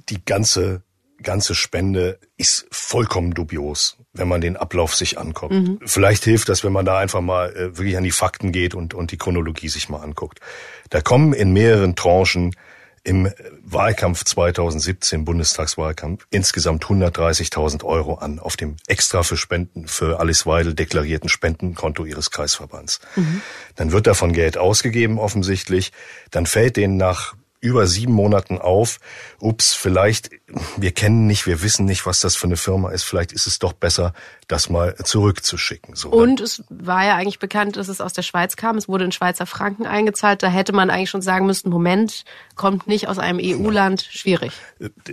die 0.10 0.24
ganze 0.24 0.84
ganze 1.22 1.56
Spende 1.56 2.20
ist 2.38 2.68
vollkommen 2.72 3.34
dubios, 3.34 3.98
wenn 4.14 4.28
man 4.28 4.42
den 4.42 4.58
Ablauf 4.58 4.96
sich 4.96 5.18
anguckt. 5.18 5.54
Mhm. 5.54 5.80
Vielleicht 5.86 6.24
hilft 6.24 6.50
das, 6.50 6.64
wenn 6.64 6.72
man 6.72 6.86
da 6.86 6.98
einfach 6.98 7.22
mal 7.22 7.50
äh, 7.56 7.78
wirklich 7.78 7.98
an 7.98 8.04
die 8.04 8.12
Fakten 8.12 8.52
geht 8.52 8.76
und, 8.76 8.94
und 8.94 9.12
die 9.12 9.18
Chronologie 9.18 9.70
sich 9.70 9.90
mal 9.90 10.02
anguckt. 10.02 10.40
Da 10.90 11.02
kommen 11.02 11.34
in 11.34 11.54
mehreren 11.54 11.96
Tranchen 11.96 12.56
im 13.04 13.32
Wahlkampf 13.64 14.26
2017, 14.26 15.24
Bundestagswahlkampf, 15.24 16.28
insgesamt 16.30 16.84
130.000 16.84 17.86
Euro 17.86 18.16
an 18.16 18.38
auf 18.38 18.58
dem 18.58 18.76
extra 18.86 19.24
für 19.24 19.38
Spenden 19.38 19.88
für 19.88 20.20
Alice 20.20 20.46
Weidel 20.46 20.74
deklarierten 20.74 21.30
Spendenkonto 21.30 22.04
ihres 22.04 22.32
Kreisverbands. 22.32 23.00
Mhm. 23.16 23.42
Dann 23.76 23.94
wird 23.94 24.08
davon 24.08 24.34
Geld 24.34 24.58
ausgegeben 24.58 25.20
offensichtlich. 25.20 25.94
Dann 26.32 26.46
fällt 26.46 26.76
denen 26.76 26.98
nach 26.98 27.36
über 27.68 27.88
sieben 27.88 28.14
Monaten 28.14 28.58
auf, 28.58 29.00
ups, 29.40 29.74
vielleicht, 29.74 30.30
wir 30.78 30.92
kennen 30.92 31.28
nicht, 31.28 31.46
wir 31.46 31.62
wissen 31.62 31.86
nicht, 31.86 32.06
was 32.06 32.20
das 32.20 32.36
für 32.36 32.48
eine 32.48 32.58
Firma 32.58 32.92
ist, 32.92 33.04
vielleicht 33.04 33.32
ist 33.32 33.48
es 33.48 33.60
doch 33.60 33.74
besser, 33.74 34.14
das 34.48 34.70
mal 34.70 34.96
zurückzuschicken. 34.96 35.96
So, 35.96 36.10
und 36.10 36.40
es 36.40 36.64
war 36.70 37.06
ja 37.06 37.16
eigentlich 37.16 37.40
bekannt, 37.40 37.76
dass 37.76 37.90
es 37.90 38.00
aus 38.00 38.14
der 38.14 38.22
Schweiz 38.22 38.56
kam. 38.56 38.78
Es 38.78 38.88
wurde 38.88 39.04
in 39.04 39.12
Schweizer 39.12 39.46
Franken 39.46 39.86
eingezahlt. 39.86 40.42
Da 40.42 40.48
hätte 40.48 40.72
man 40.72 40.90
eigentlich 40.90 41.10
schon 41.10 41.22
sagen 41.22 41.46
müssen, 41.46 41.70
Moment, 41.70 42.24
kommt 42.56 42.88
nicht 42.88 43.10
aus 43.10 43.20
einem 43.20 43.40
EU-Land, 43.42 44.08
schwierig. 44.10 44.54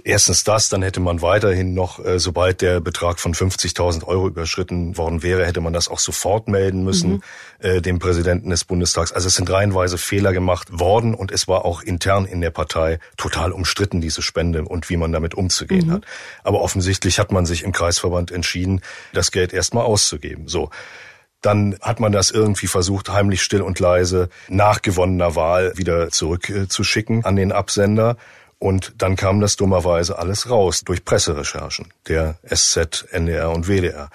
Erstens 0.05 0.45
das, 0.45 0.69
dann 0.69 0.83
hätte 0.83 1.01
man 1.01 1.21
weiterhin 1.21 1.75
noch, 1.75 2.05
äh, 2.05 2.21
sobald 2.21 2.61
der 2.61 2.81
Betrag 2.81 3.19
von 3.19 3.35
50.000 3.35 4.05
Euro 4.05 4.29
überschritten 4.29 4.97
worden 4.97 5.25
wäre, 5.25 5.45
hätte 5.45 5.61
man 5.61 5.73
das 5.73 5.89
auch 5.89 5.99
sofort 5.99 6.47
melden 6.47 6.85
müssen, 6.85 7.11
mhm. 7.11 7.23
äh, 7.59 7.81
dem 7.81 7.99
Präsidenten 7.99 8.51
des 8.51 8.65
Bundestags. 8.65 9.13
Also 9.13 9.27
es 9.27 9.35
sind 9.35 9.51
reihenweise 9.51 9.99
Fehler 9.99 10.33
gemacht 10.33 10.79
worden 10.79 11.15
und 11.15 11.33
es 11.33 11.49
war 11.49 11.65
auch 11.65 11.83
intern 11.83 12.25
in 12.25 12.41
der 12.45 12.51
Partei 12.51 12.99
total 13.17 13.51
umstritten, 13.51 14.01
diese 14.01 14.23
Spende 14.23 14.65
und 14.65 14.91
wie 14.91 14.97
man 14.97 15.13
damit 15.13 15.35
umzugehen 15.35 15.89
mhm. 15.89 15.93
hat. 15.93 16.05
Aber 16.43 16.61
offensichtlich 16.61 17.19
hat 17.19 17.33
man 17.33 17.47
sich 17.47 17.63
im 17.63 17.73
Kreisverband 17.73 18.31
entschieden, 18.31 18.83
das 19.13 19.33
Geld 19.33 19.53
erstmal 19.53 19.85
auszugeben. 19.85 20.47
So. 20.47 20.71
Dann 21.41 21.77
hat 21.81 22.01
man 22.01 22.13
das 22.13 22.31
irgendwie 22.31 22.67
versucht, 22.67 23.11
heimlich 23.11 23.43
still 23.43 23.63
und 23.63 23.81
leise 23.81 24.29
nach 24.49 24.83
gewonnener 24.83 25.35
Wahl 25.35 25.73
wieder 25.77 26.11
zurückzuschicken 26.11 27.25
an 27.25 27.37
den 27.37 27.53
Absender. 27.53 28.17
Und 28.59 28.95
dann 28.99 29.17
kam 29.17 29.41
das 29.41 29.57
dummerweise 29.57 30.19
alles 30.19 30.49
raus 30.49 30.83
durch 30.85 31.05
Presserecherchen 31.05 31.93
der 32.09 32.37
SZ, 32.47 33.07
NDR 33.11 33.51
und 33.51 33.69
WDR. 33.69 34.11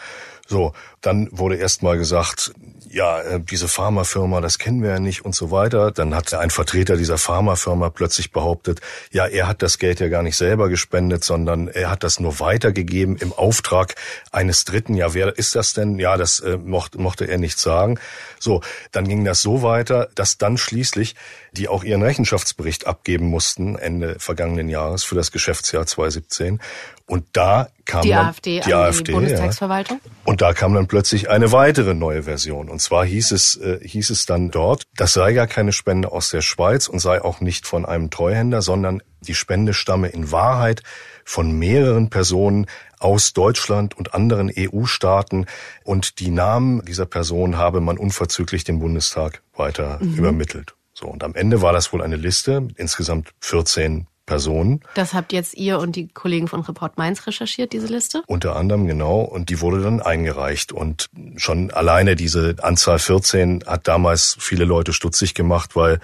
So, 0.50 0.74
dann 1.02 1.30
wurde 1.32 1.58
erst 1.58 1.84
mal 1.84 1.96
gesagt, 1.96 2.54
ja, 2.90 3.22
äh, 3.22 3.40
diese 3.40 3.68
Pharmafirma, 3.68 4.42
das 4.42 4.58
kennen 4.58 4.82
wir 4.82 4.90
ja 4.90 5.00
nicht 5.00 5.24
und 5.24 5.36
so 5.36 5.52
weiter. 5.52 5.92
Dann 5.92 6.16
hat 6.16 6.34
ein 6.34 6.50
Vertreter 6.50 6.98
dieser 6.98 7.20
Pharmafirma 7.20 7.92
plötzlich 7.92 8.32
behauptet, 8.32 8.82
ja, 9.12 9.28
er 9.28 9.48
hat 9.48 9.62
das 9.62 9.78
Geld 9.78 10.00
ja 10.00 10.08
gar 10.08 10.24
nicht 10.24 10.36
selber 10.36 10.68
gespendet, 10.68 11.24
sondern 11.24 11.68
er 11.68 11.92
hat 11.92 12.04
das 12.04 12.20
nur 12.20 12.40
weitergegeben 12.40 13.16
im 13.18 13.32
Auftrag 13.32 13.94
eines 14.32 14.66
Dritten. 14.66 14.96
Ja, 14.96 15.14
wer 15.14 15.38
ist 15.38 15.54
das 15.54 15.74
denn? 15.74 16.00
Ja, 16.00 16.18
das 16.18 16.40
äh, 16.40 16.58
mochte, 16.58 17.00
mochte 17.00 17.26
er 17.26 17.38
nicht 17.38 17.60
sagen. 17.60 18.00
So, 18.40 18.62
dann 18.92 19.08
ging 19.08 19.24
das 19.26 19.44
so 19.44 19.62
weiter, 19.62 20.10
dass 20.16 20.40
dann 20.40 20.58
schließlich 20.58 21.14
die 21.52 21.68
auch 21.68 21.84
ihren 21.84 22.02
Rechenschaftsbericht 22.02 22.88
abgeben 22.88 23.28
mussten 23.28 23.76
Ende 23.76 24.18
vergangenen 24.18 24.68
Jahres 24.68 25.04
für 25.04 25.16
das 25.16 25.32
Geschäftsjahr 25.32 25.86
2017. 25.86 26.60
Und 27.06 27.26
da 27.34 27.70
kam 27.90 28.02
die 28.04 28.10
dann 28.10 28.28
AfD 28.28 28.60
die 28.60 28.74
AfD, 28.74 29.04
die 29.04 29.12
Bundestagsverwaltung. 29.14 30.00
Ja. 30.04 30.12
Und 30.26 30.42
da 30.42 30.54
kam 30.54 30.74
dann 30.74 30.88
plötzlich 30.88 31.30
eine 31.30 31.52
weitere 31.52 31.94
neue 31.94 32.24
Version. 32.24 32.70
Und 32.70 32.82
zwar 32.82 33.06
hieß 33.06 33.32
es, 33.32 33.56
äh, 33.56 33.80
hieß 33.82 34.12
es 34.12 34.26
dann 34.26 34.52
dort, 34.52 34.84
das 34.96 35.14
sei 35.14 35.34
gar 35.34 35.48
keine 35.48 35.72
Spende 35.72 36.12
aus 36.12 36.30
der 36.30 36.42
Schweiz 36.42 36.88
und 36.88 37.00
sei 37.00 37.22
auch 37.22 37.42
nicht 37.42 37.66
von 37.66 37.86
einem 37.86 38.10
Treuhänder, 38.10 38.62
sondern 38.62 39.02
die 39.22 39.36
Spende 39.36 39.74
stamme 39.74 40.10
in 40.10 40.32
Wahrheit 40.32 40.84
von 41.26 41.52
mehreren 41.52 42.10
Personen 42.10 42.68
aus 43.00 43.34
Deutschland 43.34 43.98
und 43.98 44.14
anderen 44.14 44.52
EU-Staaten. 44.56 45.46
Und 45.84 46.20
die 46.20 46.30
Namen 46.30 46.86
dieser 46.86 47.06
Person 47.06 47.58
habe 47.58 47.82
man 47.82 47.98
unverzüglich 47.98 48.64
dem 48.64 48.80
Bundestag 48.80 49.42
weiter 49.56 49.98
mhm. 50.02 50.16
übermittelt. 50.16 50.76
So, 50.94 51.08
und 51.08 51.24
am 51.24 51.34
Ende 51.36 51.62
war 51.62 51.74
das 51.74 51.94
wohl 51.94 52.02
eine 52.02 52.18
Liste 52.18 52.62
mit 52.62 52.78
insgesamt 52.78 53.30
14 53.40 54.08
Personen. 54.30 54.82
Das 54.94 55.16
habt 55.16 55.34
jetzt 55.34 55.56
ihr 55.56 55.80
und 55.80 55.96
die 55.96 56.08
Kollegen 56.08 56.48
von 56.48 56.62
Report 56.62 57.00
Mainz 57.00 57.26
recherchiert, 57.26 57.74
diese 57.74 57.88
Liste? 57.88 58.22
Unter 58.28 58.56
anderem, 58.56 58.86
genau. 58.86 59.22
Und 59.22 59.50
die 59.50 59.60
wurde 59.60 59.82
dann 59.82 60.02
eingereicht. 60.02 60.72
Und 60.72 61.10
schon 61.36 61.72
alleine 61.72 62.16
diese 62.16 62.56
Anzahl 62.62 63.00
14 63.00 63.64
hat 63.66 63.88
damals 63.88 64.38
viele 64.40 64.66
Leute 64.66 64.94
stutzig 64.94 65.34
gemacht, 65.34 65.76
weil 65.76 66.00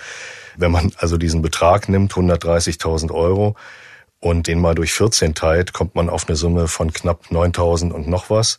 wenn 0.58 0.72
man 0.72 0.91
also 0.98 1.17
diesen 1.17 1.44
Betrag 1.44 1.88
nimmt, 1.88 2.13
130.000 2.13 3.12
Euro, 3.12 3.55
und 4.22 4.48
den 4.48 4.60
mal 4.60 4.74
durch 4.74 4.91
14 4.94 5.36
teilt, 5.36 5.72
kommt 5.72 5.94
man 5.94 6.10
auf 6.10 6.27
eine 6.27 6.36
Summe 6.36 6.67
von 6.67 6.91
knapp 6.91 7.25
9.000 7.29 7.91
und 7.91 8.08
noch 8.08 8.32
was 8.32 8.58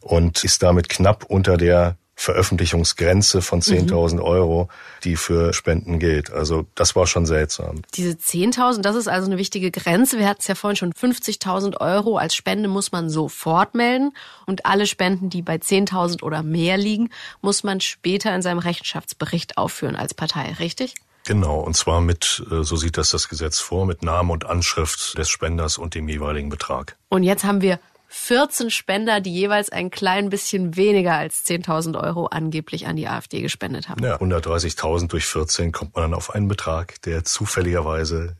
und 0.00 0.44
ist 0.44 0.62
damit 0.62 0.90
knapp 0.90 1.24
unter 1.24 1.56
der 1.56 1.96
Veröffentlichungsgrenze 2.20 3.40
von 3.40 3.62
10.000 3.62 4.16
mhm. 4.16 4.20
Euro, 4.20 4.68
die 5.04 5.16
für 5.16 5.54
Spenden 5.54 5.98
gilt. 5.98 6.30
Also 6.30 6.66
das 6.74 6.94
war 6.94 7.06
schon 7.06 7.24
seltsam. 7.24 7.80
Diese 7.94 8.10
10.000, 8.10 8.82
das 8.82 8.94
ist 8.94 9.08
also 9.08 9.26
eine 9.26 9.38
wichtige 9.38 9.70
Grenze. 9.70 10.18
Wir 10.18 10.28
hatten 10.28 10.40
es 10.42 10.46
ja 10.46 10.54
vorhin 10.54 10.76
schon, 10.76 10.92
50.000 10.92 11.80
Euro 11.80 12.18
als 12.18 12.34
Spende 12.34 12.68
muss 12.68 12.92
man 12.92 13.08
sofort 13.08 13.74
melden 13.74 14.12
und 14.44 14.66
alle 14.66 14.86
Spenden, 14.86 15.30
die 15.30 15.40
bei 15.40 15.54
10.000 15.54 16.22
oder 16.22 16.42
mehr 16.42 16.76
liegen, 16.76 17.08
muss 17.40 17.64
man 17.64 17.80
später 17.80 18.34
in 18.34 18.42
seinem 18.42 18.58
Rechenschaftsbericht 18.58 19.56
aufführen 19.56 19.96
als 19.96 20.12
Partei, 20.12 20.52
richtig? 20.58 20.96
Genau, 21.26 21.60
und 21.60 21.74
zwar 21.74 22.02
mit, 22.02 22.44
äh, 22.50 22.64
so 22.64 22.76
sieht 22.76 22.98
das 22.98 23.10
das 23.10 23.30
Gesetz 23.30 23.60
vor, 23.60 23.86
mit 23.86 24.02
Name 24.02 24.30
und 24.30 24.44
Anschrift 24.44 25.16
des 25.16 25.30
Spenders 25.30 25.78
und 25.78 25.94
dem 25.94 26.08
jeweiligen 26.08 26.50
Betrag. 26.50 26.96
Und 27.08 27.22
jetzt 27.22 27.44
haben 27.44 27.62
wir 27.62 27.78
14 28.12 28.70
Spender, 28.70 29.20
die 29.20 29.32
jeweils 29.32 29.70
ein 29.70 29.90
klein 29.90 30.30
bisschen 30.30 30.74
weniger 30.74 31.14
als 31.14 31.46
10.000 31.46 32.02
Euro 32.02 32.26
angeblich 32.26 32.88
an 32.88 32.96
die 32.96 33.06
AfD 33.06 33.40
gespendet 33.40 33.88
haben. 33.88 34.02
Ja, 34.02 34.16
130.000 34.16 35.06
durch 35.06 35.26
14 35.26 35.70
kommt 35.70 35.94
man 35.94 36.02
dann 36.02 36.14
auf 36.14 36.34
einen 36.34 36.48
Betrag, 36.48 37.00
der 37.02 37.22
zufälligerweise 37.22 38.36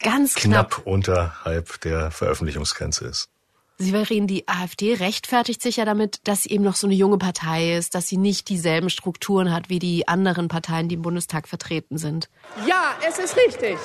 ganz 0.00 0.34
knapp, 0.34 0.70
knapp 0.70 0.86
unterhalb 0.86 1.80
der 1.80 2.10
Veröffentlichungsgrenze 2.10 3.06
ist. 3.06 3.30
Severin, 3.78 4.26
die 4.26 4.48
AfD 4.48 4.94
rechtfertigt 4.94 5.60
sich 5.60 5.76
ja 5.76 5.84
damit, 5.84 6.20
dass 6.24 6.44
sie 6.44 6.50
eben 6.50 6.64
noch 6.64 6.76
so 6.76 6.86
eine 6.86 6.94
junge 6.94 7.18
Partei 7.18 7.76
ist, 7.76 7.94
dass 7.94 8.08
sie 8.08 8.16
nicht 8.16 8.48
dieselben 8.48 8.88
Strukturen 8.88 9.52
hat 9.52 9.68
wie 9.68 9.78
die 9.78 10.08
anderen 10.08 10.48
Parteien, 10.48 10.88
die 10.88 10.94
im 10.94 11.02
Bundestag 11.02 11.46
vertreten 11.46 11.98
sind. 11.98 12.30
Ja, 12.66 12.94
es 13.06 13.18
ist 13.18 13.36
richtig. 13.36 13.76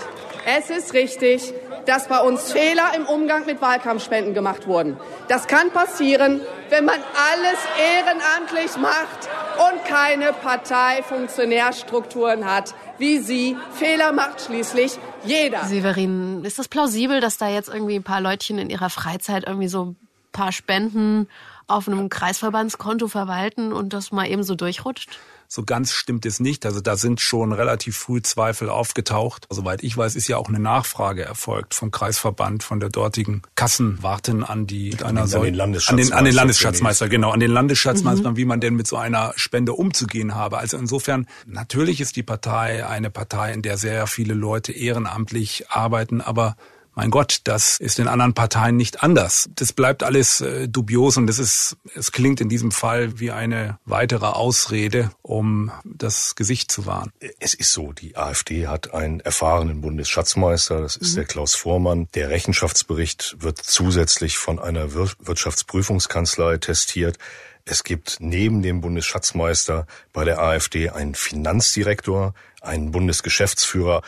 Es 0.45 0.69
ist 0.69 0.93
richtig, 0.93 1.53
dass 1.85 2.07
bei 2.07 2.19
uns 2.19 2.53
Fehler 2.53 2.93
im 2.95 3.05
Umgang 3.05 3.45
mit 3.45 3.61
Wahlkampfspenden 3.61 4.33
gemacht 4.33 4.65
wurden. 4.65 4.95
Das 5.27 5.47
kann 5.47 5.71
passieren, 5.71 6.39
wenn 6.69 6.85
man 6.85 6.95
alles 6.95 7.59
ehrenamtlich 7.77 8.77
macht 8.77 9.27
und 9.69 9.83
keine 9.85 10.31
Parteifunktionärstrukturen 10.31 12.45
hat, 12.45 12.73
wie 13.01 13.19
Sie. 13.19 13.57
Fehler 13.73 14.13
macht 14.13 14.39
schließlich 14.41 14.97
jeder. 15.25 15.65
Severin, 15.65 16.45
ist 16.45 16.57
das 16.57 16.69
plausibel, 16.69 17.19
dass 17.19 17.37
da 17.37 17.49
jetzt 17.49 17.67
irgendwie 17.67 17.95
ein 17.95 18.03
paar 18.03 18.21
Leutchen 18.21 18.57
in 18.57 18.69
ihrer 18.69 18.89
Freizeit 18.89 19.45
irgendwie 19.45 19.67
so 19.67 19.87
ein 19.87 19.95
paar 20.31 20.53
Spenden 20.53 21.27
auf 21.67 21.87
einem 21.87 22.07
Kreisverbandskonto 22.07 23.09
verwalten 23.09 23.73
und 23.73 23.91
das 23.91 24.13
mal 24.13 24.29
eben 24.29 24.43
so 24.43 24.55
durchrutscht? 24.55 25.09
So 25.53 25.63
ganz 25.63 25.91
stimmt 25.91 26.25
es 26.25 26.39
nicht. 26.39 26.65
Also 26.65 26.79
da 26.79 26.95
sind 26.95 27.19
schon 27.19 27.51
relativ 27.51 27.97
früh 27.97 28.21
Zweifel 28.21 28.69
aufgetaucht. 28.69 29.47
Soweit 29.49 29.83
ich 29.83 29.97
weiß, 29.97 30.15
ist 30.15 30.29
ja 30.29 30.37
auch 30.37 30.47
eine 30.47 30.61
Nachfrage 30.61 31.25
erfolgt 31.25 31.73
vom 31.73 31.91
Kreisverband, 31.91 32.63
von 32.63 32.79
der 32.79 32.87
dortigen 32.87 33.41
Kassenwarten 33.55 34.45
an 34.45 34.65
die 34.65 34.91
mit 34.91 35.03
einer 35.03 35.23
an, 35.23 35.29
den, 35.29 35.59
an, 35.59 35.73
den, 35.97 36.13
an 36.13 36.23
den 36.23 36.33
Landesschatzmeister, 36.33 37.09
genau, 37.09 37.31
an 37.31 37.41
den 37.41 37.51
Landesschatzmeister, 37.51 38.31
mhm. 38.31 38.37
wie 38.37 38.45
man 38.45 38.61
denn 38.61 38.75
mit 38.75 38.87
so 38.87 38.95
einer 38.95 39.33
Spende 39.35 39.73
umzugehen 39.73 40.35
habe. 40.35 40.57
Also 40.57 40.77
insofern, 40.77 41.27
natürlich 41.45 41.99
ist 41.99 42.15
die 42.15 42.23
Partei 42.23 42.87
eine 42.87 43.09
Partei, 43.09 43.51
in 43.51 43.61
der 43.61 43.77
sehr 43.77 44.07
viele 44.07 44.33
Leute 44.33 44.71
ehrenamtlich 44.71 45.69
arbeiten, 45.69 46.21
aber 46.21 46.55
mein 46.93 47.09
Gott, 47.09 47.41
das 47.45 47.77
ist 47.79 47.99
in 47.99 48.07
anderen 48.07 48.33
Parteien 48.33 48.75
nicht 48.75 49.03
anders. 49.03 49.49
Das 49.55 49.73
bleibt 49.73 50.03
alles 50.03 50.41
äh, 50.41 50.67
dubios 50.67 51.17
und 51.17 51.29
es 51.29 51.39
ist, 51.39 51.77
es 51.95 52.11
klingt 52.11 52.41
in 52.41 52.49
diesem 52.49 52.71
Fall 52.71 53.19
wie 53.19 53.31
eine 53.31 53.79
weitere 53.85 54.25
Ausrede, 54.25 55.11
um 55.21 55.71
das 55.83 56.35
Gesicht 56.35 56.71
zu 56.71 56.85
wahren. 56.85 57.11
Es 57.39 57.53
ist 57.53 57.71
so, 57.71 57.93
die 57.93 58.17
AfD 58.17 58.67
hat 58.67 58.93
einen 58.93 59.19
erfahrenen 59.21 59.81
Bundesschatzmeister, 59.81 60.81
das 60.81 60.97
ist 60.97 61.11
mhm. 61.11 61.15
der 61.15 61.25
Klaus 61.25 61.55
Vormann. 61.55 62.07
Der 62.13 62.29
Rechenschaftsbericht 62.29 63.37
wird 63.39 63.57
zusätzlich 63.57 64.37
von 64.37 64.59
einer 64.59 64.93
Wirtschaftsprüfungskanzlei 64.93 66.57
testiert. 66.57 67.17
Es 67.65 67.83
gibt 67.83 68.17
neben 68.19 68.61
dem 68.61 68.81
Bundesschatzmeister 68.81 69.85
bei 70.13 70.25
der 70.25 70.39
AfD 70.39 70.89
einen 70.89 71.15
Finanzdirektor, 71.15 72.33
einen 72.61 72.91
Bundesgeschäftsführer. 72.91 74.01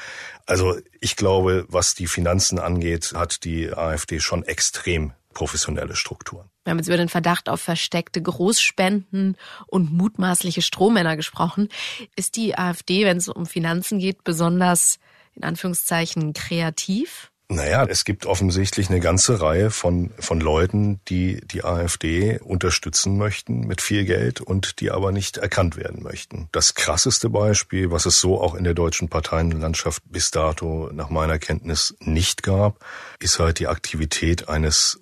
Also 0.45 0.77
ich 0.99 1.15
glaube, 1.15 1.65
was 1.69 1.95
die 1.95 2.07
Finanzen 2.07 2.59
angeht, 2.59 3.13
hat 3.15 3.43
die 3.43 3.71
AfD 3.71 4.19
schon 4.19 4.43
extrem 4.43 5.13
professionelle 5.33 5.95
Strukturen. 5.95 6.49
Wir 6.63 6.71
haben 6.71 6.77
jetzt 6.77 6.87
über 6.87 6.97
den 6.97 7.09
Verdacht 7.09 7.49
auf 7.49 7.61
versteckte 7.61 8.21
Großspenden 8.21 9.35
und 9.67 9.91
mutmaßliche 9.91 10.61
Strohmänner 10.61 11.17
gesprochen. 11.17 11.69
Ist 12.15 12.37
die 12.37 12.57
AfD, 12.57 13.05
wenn 13.05 13.17
es 13.17 13.27
um 13.27 13.45
Finanzen 13.45 13.99
geht, 13.99 14.23
besonders 14.23 14.99
in 15.33 15.43
Anführungszeichen 15.43 16.33
kreativ? 16.33 17.31
Naja, 17.49 17.85
es 17.85 18.05
gibt 18.05 18.25
offensichtlich 18.25 18.89
eine 18.89 18.99
ganze 18.99 19.41
Reihe 19.41 19.69
von, 19.69 20.11
von 20.17 20.39
Leuten, 20.39 21.01
die 21.09 21.41
die 21.45 21.63
AfD 21.63 22.39
unterstützen 22.39 23.17
möchten 23.17 23.67
mit 23.67 23.81
viel 23.81 24.05
Geld 24.05 24.41
und 24.41 24.79
die 24.79 24.91
aber 24.91 25.11
nicht 25.11 25.37
erkannt 25.37 25.75
werden 25.75 26.03
möchten. 26.03 26.47
Das 26.51 26.73
krasseste 26.73 27.29
Beispiel, 27.29 27.91
was 27.91 28.05
es 28.05 28.19
so 28.19 28.41
auch 28.41 28.55
in 28.55 28.63
der 28.63 28.73
deutschen 28.73 29.09
Parteienlandschaft 29.09 30.01
bis 30.05 30.31
dato 30.31 30.89
nach 30.93 31.09
meiner 31.09 31.37
Kenntnis 31.37 31.95
nicht 31.99 32.43
gab, 32.43 32.83
ist 33.19 33.39
halt 33.39 33.59
die 33.59 33.67
Aktivität 33.67 34.47
eines 34.47 35.01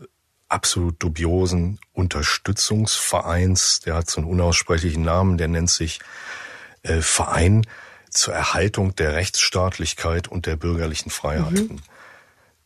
absolut 0.49 1.01
dubiosen 1.01 1.79
Unterstützungsvereins. 1.93 3.81
Der 3.81 3.95
hat 3.95 4.09
so 4.09 4.19
einen 4.19 4.29
unaussprechlichen 4.29 5.03
Namen, 5.03 5.37
der 5.37 5.47
nennt 5.47 5.69
sich 5.69 5.99
äh, 6.83 7.01
Verein 7.01 7.65
zur 8.09 8.33
Erhaltung 8.33 8.95
der 8.95 9.13
Rechtsstaatlichkeit 9.13 10.27
und 10.27 10.45
der 10.47 10.57
bürgerlichen 10.57 11.11
Freiheiten. 11.11 11.75
Mhm. 11.75 11.90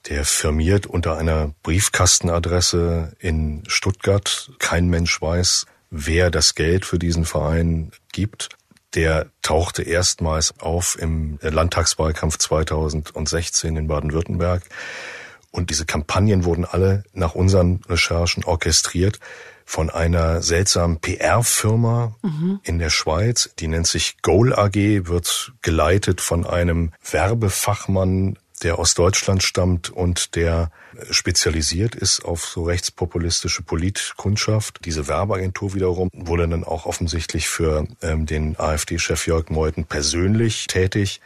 Der 0.08 0.24
firmiert 0.24 0.86
unter 0.86 1.18
einer 1.18 1.54
Briefkastenadresse 1.64 3.14
in 3.20 3.64
Stuttgart. 3.68 4.52
Kein 4.60 4.88
Mensch 4.88 5.20
weiß, 5.20 5.66
wer 5.90 6.30
das 6.30 6.54
Geld 6.54 6.86
für 6.86 7.00
diesen 7.00 7.26
Verein 7.26 7.92
gibt. 8.12 8.50
Der 8.94 9.28
tauchte 9.42 9.82
erstmals 9.84 10.60
auf 10.60 10.98
im 11.00 11.40
Landtagswahlkampf 11.42 12.38
2016 12.38 13.76
in 13.76 13.88
Baden-Württemberg. 13.88 14.64
Und 15.52 15.70
diese 15.70 15.86
Kampagnen 15.86 16.46
wurden 16.46 16.66
alle 16.66 17.04
nach 17.14 17.34
unseren 17.34 17.82
Recherchen 17.90 18.44
orchestriert 18.44 19.20
von 19.66 19.90
einer 19.90 20.42
seltsamen 20.42 21.00
PR-Firma 21.00 22.16
mhm. 22.22 22.60
in 22.64 22.78
der 22.78 22.92
Schweiz. 22.92 23.50
Die 23.58 23.68
nennt 23.68 23.88
sich 23.88 24.22
Goal 24.22 24.54
AG, 24.54 24.76
wird 25.08 25.54
geleitet 25.62 26.22
von 26.22 26.46
einem 26.46 26.94
Werbefachmann 27.10 28.38
der 28.66 28.80
aus 28.80 28.96
Deutschland 28.96 29.44
stammt 29.44 29.92
und 29.92 30.36
der 30.36 30.72
spezialisiert 31.12 31.94
ist 31.94 32.26
auf 32.26 32.44
so 32.46 32.64
rechtspopulistische 32.64 33.62
Politkundschaft. 33.62 34.80
Diese 34.86 35.08
Werbeagentur 35.08 35.76
wiederum 35.76 36.10
wurde 36.12 36.48
dann 36.48 36.64
auch 36.64 36.88
offensichtlich 36.88 37.48
für 37.48 37.88
ähm, 38.02 38.26
den 38.26 38.60
AfD-Chef 38.60 39.28
Jörg 39.28 39.50
Meuthen 39.50 39.86
persönlich 39.86 40.66
tätig. 40.66 41.22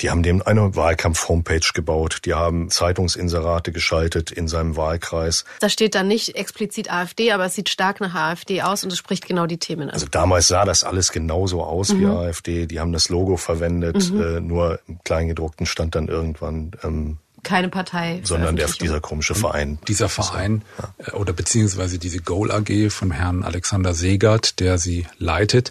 Die 0.00 0.08
haben 0.08 0.22
dem 0.22 0.40
eine 0.42 0.76
Wahlkampf-Homepage 0.76 1.72
gebaut. 1.74 2.20
Die 2.24 2.34
haben 2.34 2.70
Zeitungsinserate 2.70 3.72
geschaltet 3.72 4.30
in 4.30 4.48
seinem 4.48 4.76
Wahlkreis. 4.76 5.44
Da 5.60 5.68
steht 5.68 5.94
dann 5.94 6.08
nicht 6.08 6.36
explizit 6.36 6.92
AfD, 6.92 7.32
aber 7.32 7.46
es 7.46 7.54
sieht 7.54 7.68
stark 7.68 8.00
nach 8.00 8.14
AfD 8.14 8.62
aus 8.62 8.84
und 8.84 8.92
es 8.92 8.98
spricht 8.98 9.26
genau 9.26 9.46
die 9.46 9.58
Themen 9.58 9.88
an. 9.88 9.90
Also 9.90 10.06
damals 10.06 10.48
sah 10.48 10.64
das 10.64 10.84
alles 10.84 11.12
genauso 11.12 11.62
aus 11.62 11.92
mhm. 11.92 12.00
wie 12.00 12.06
AfD. 12.06 12.66
Die 12.66 12.80
haben 12.80 12.92
das 12.92 13.08
Logo 13.08 13.36
verwendet, 13.36 14.10
mhm. 14.10 14.20
äh, 14.20 14.40
nur 14.40 14.80
im 14.86 15.00
Kleingedruckten 15.04 15.66
stand 15.66 15.94
dann 15.94 16.08
irgendwann 16.08 16.72
ähm, 16.82 17.18
keine 17.42 17.68
Partei. 17.68 18.20
Sondern 18.24 18.56
der, 18.56 18.68
dieser 18.68 19.00
komische 19.00 19.34
Verein. 19.34 19.78
Dieser 19.88 20.08
Verein 20.08 20.62
ja. 20.78 21.12
Äh, 21.12 21.16
oder 21.16 21.32
beziehungsweise 21.32 21.98
diese 21.98 22.20
Goal 22.20 22.50
AG 22.50 22.90
von 22.90 23.10
Herrn 23.10 23.42
Alexander 23.42 23.94
Segert, 23.94 24.60
der 24.60 24.78
sie 24.78 25.06
leitet, 25.18 25.70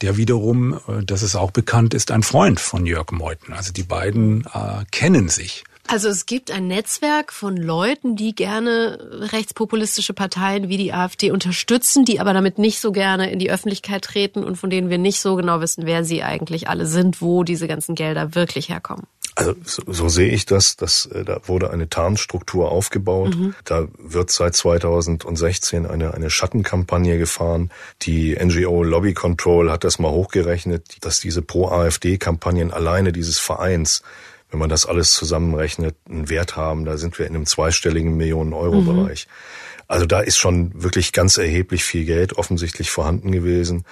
der 0.00 0.16
wiederum, 0.16 0.74
äh, 0.88 1.04
das 1.04 1.22
ist 1.22 1.36
auch 1.36 1.50
bekannt, 1.50 1.94
ist 1.94 2.10
ein 2.10 2.22
Freund 2.22 2.60
von 2.60 2.86
Jörg 2.86 3.10
Meuthen. 3.12 3.54
Also 3.54 3.72
die 3.72 3.82
beiden 3.82 4.44
äh, 4.46 4.84
kennen 4.90 5.28
sich. 5.28 5.64
Also 5.92 6.08
es 6.08 6.26
gibt 6.26 6.52
ein 6.52 6.68
Netzwerk 6.68 7.32
von 7.32 7.56
Leuten, 7.56 8.14
die 8.14 8.32
gerne 8.32 8.96
rechtspopulistische 9.32 10.14
Parteien 10.14 10.68
wie 10.68 10.76
die 10.76 10.92
AfD 10.92 11.32
unterstützen, 11.32 12.04
die 12.04 12.20
aber 12.20 12.32
damit 12.32 12.58
nicht 12.58 12.78
so 12.78 12.92
gerne 12.92 13.32
in 13.32 13.40
die 13.40 13.50
Öffentlichkeit 13.50 14.04
treten 14.04 14.44
und 14.44 14.54
von 14.54 14.70
denen 14.70 14.88
wir 14.88 14.98
nicht 14.98 15.20
so 15.20 15.34
genau 15.34 15.60
wissen, 15.60 15.86
wer 15.86 16.04
sie 16.04 16.22
eigentlich 16.22 16.68
alle 16.68 16.86
sind, 16.86 17.20
wo 17.20 17.42
diese 17.42 17.66
ganzen 17.66 17.96
Gelder 17.96 18.36
wirklich 18.36 18.68
herkommen. 18.68 19.08
Also 19.40 19.54
so, 19.64 19.82
so 19.86 20.08
sehe 20.08 20.28
ich 20.28 20.46
das. 20.46 20.76
Das 20.76 21.06
äh, 21.06 21.24
da 21.24 21.40
wurde 21.44 21.70
eine 21.70 21.88
Tarnstruktur 21.88 22.70
aufgebaut. 22.70 23.34
Mhm. 23.36 23.54
Da 23.64 23.88
wird 23.98 24.30
seit 24.30 24.54
2016 24.54 25.86
eine 25.86 26.14
eine 26.14 26.30
Schattenkampagne 26.30 27.18
gefahren. 27.18 27.70
Die 28.02 28.36
NGO 28.36 28.82
Lobby 28.82 29.14
Control 29.14 29.70
hat 29.70 29.84
das 29.84 29.98
mal 29.98 30.10
hochgerechnet, 30.10 30.98
dass 31.00 31.20
diese 31.20 31.42
Pro-AfD-Kampagnen 31.42 32.70
alleine 32.70 33.12
dieses 33.12 33.38
Vereins 33.38 34.02
wenn 34.50 34.58
man 34.58 34.68
das 34.68 34.84
alles 34.84 35.12
zusammenrechnet, 35.12 35.94
einen 36.08 36.28
Wert 36.28 36.56
haben. 36.56 36.84
Da 36.84 36.96
sind 36.96 37.18
wir 37.20 37.26
in 37.26 37.36
einem 37.36 37.46
zweistelligen 37.46 38.16
Millionen-Euro-Bereich. 38.16 39.28
Mhm. 39.28 39.84
Also 39.86 40.06
da 40.06 40.20
ist 40.20 40.38
schon 40.38 40.82
wirklich 40.82 41.12
ganz 41.12 41.36
erheblich 41.36 41.84
viel 41.84 42.04
Geld 42.04 42.36
offensichtlich 42.36 42.90
vorhanden 42.90 43.32
gewesen. 43.32 43.84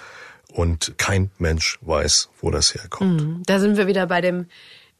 Und 0.52 0.94
kein 0.96 1.30
Mensch 1.38 1.78
weiß, 1.82 2.30
wo 2.40 2.50
das 2.50 2.74
herkommt. 2.74 3.22
Mhm. 3.22 3.42
Da 3.46 3.60
sind 3.60 3.76
wir 3.76 3.86
wieder 3.86 4.06
bei 4.06 4.20
dem 4.20 4.46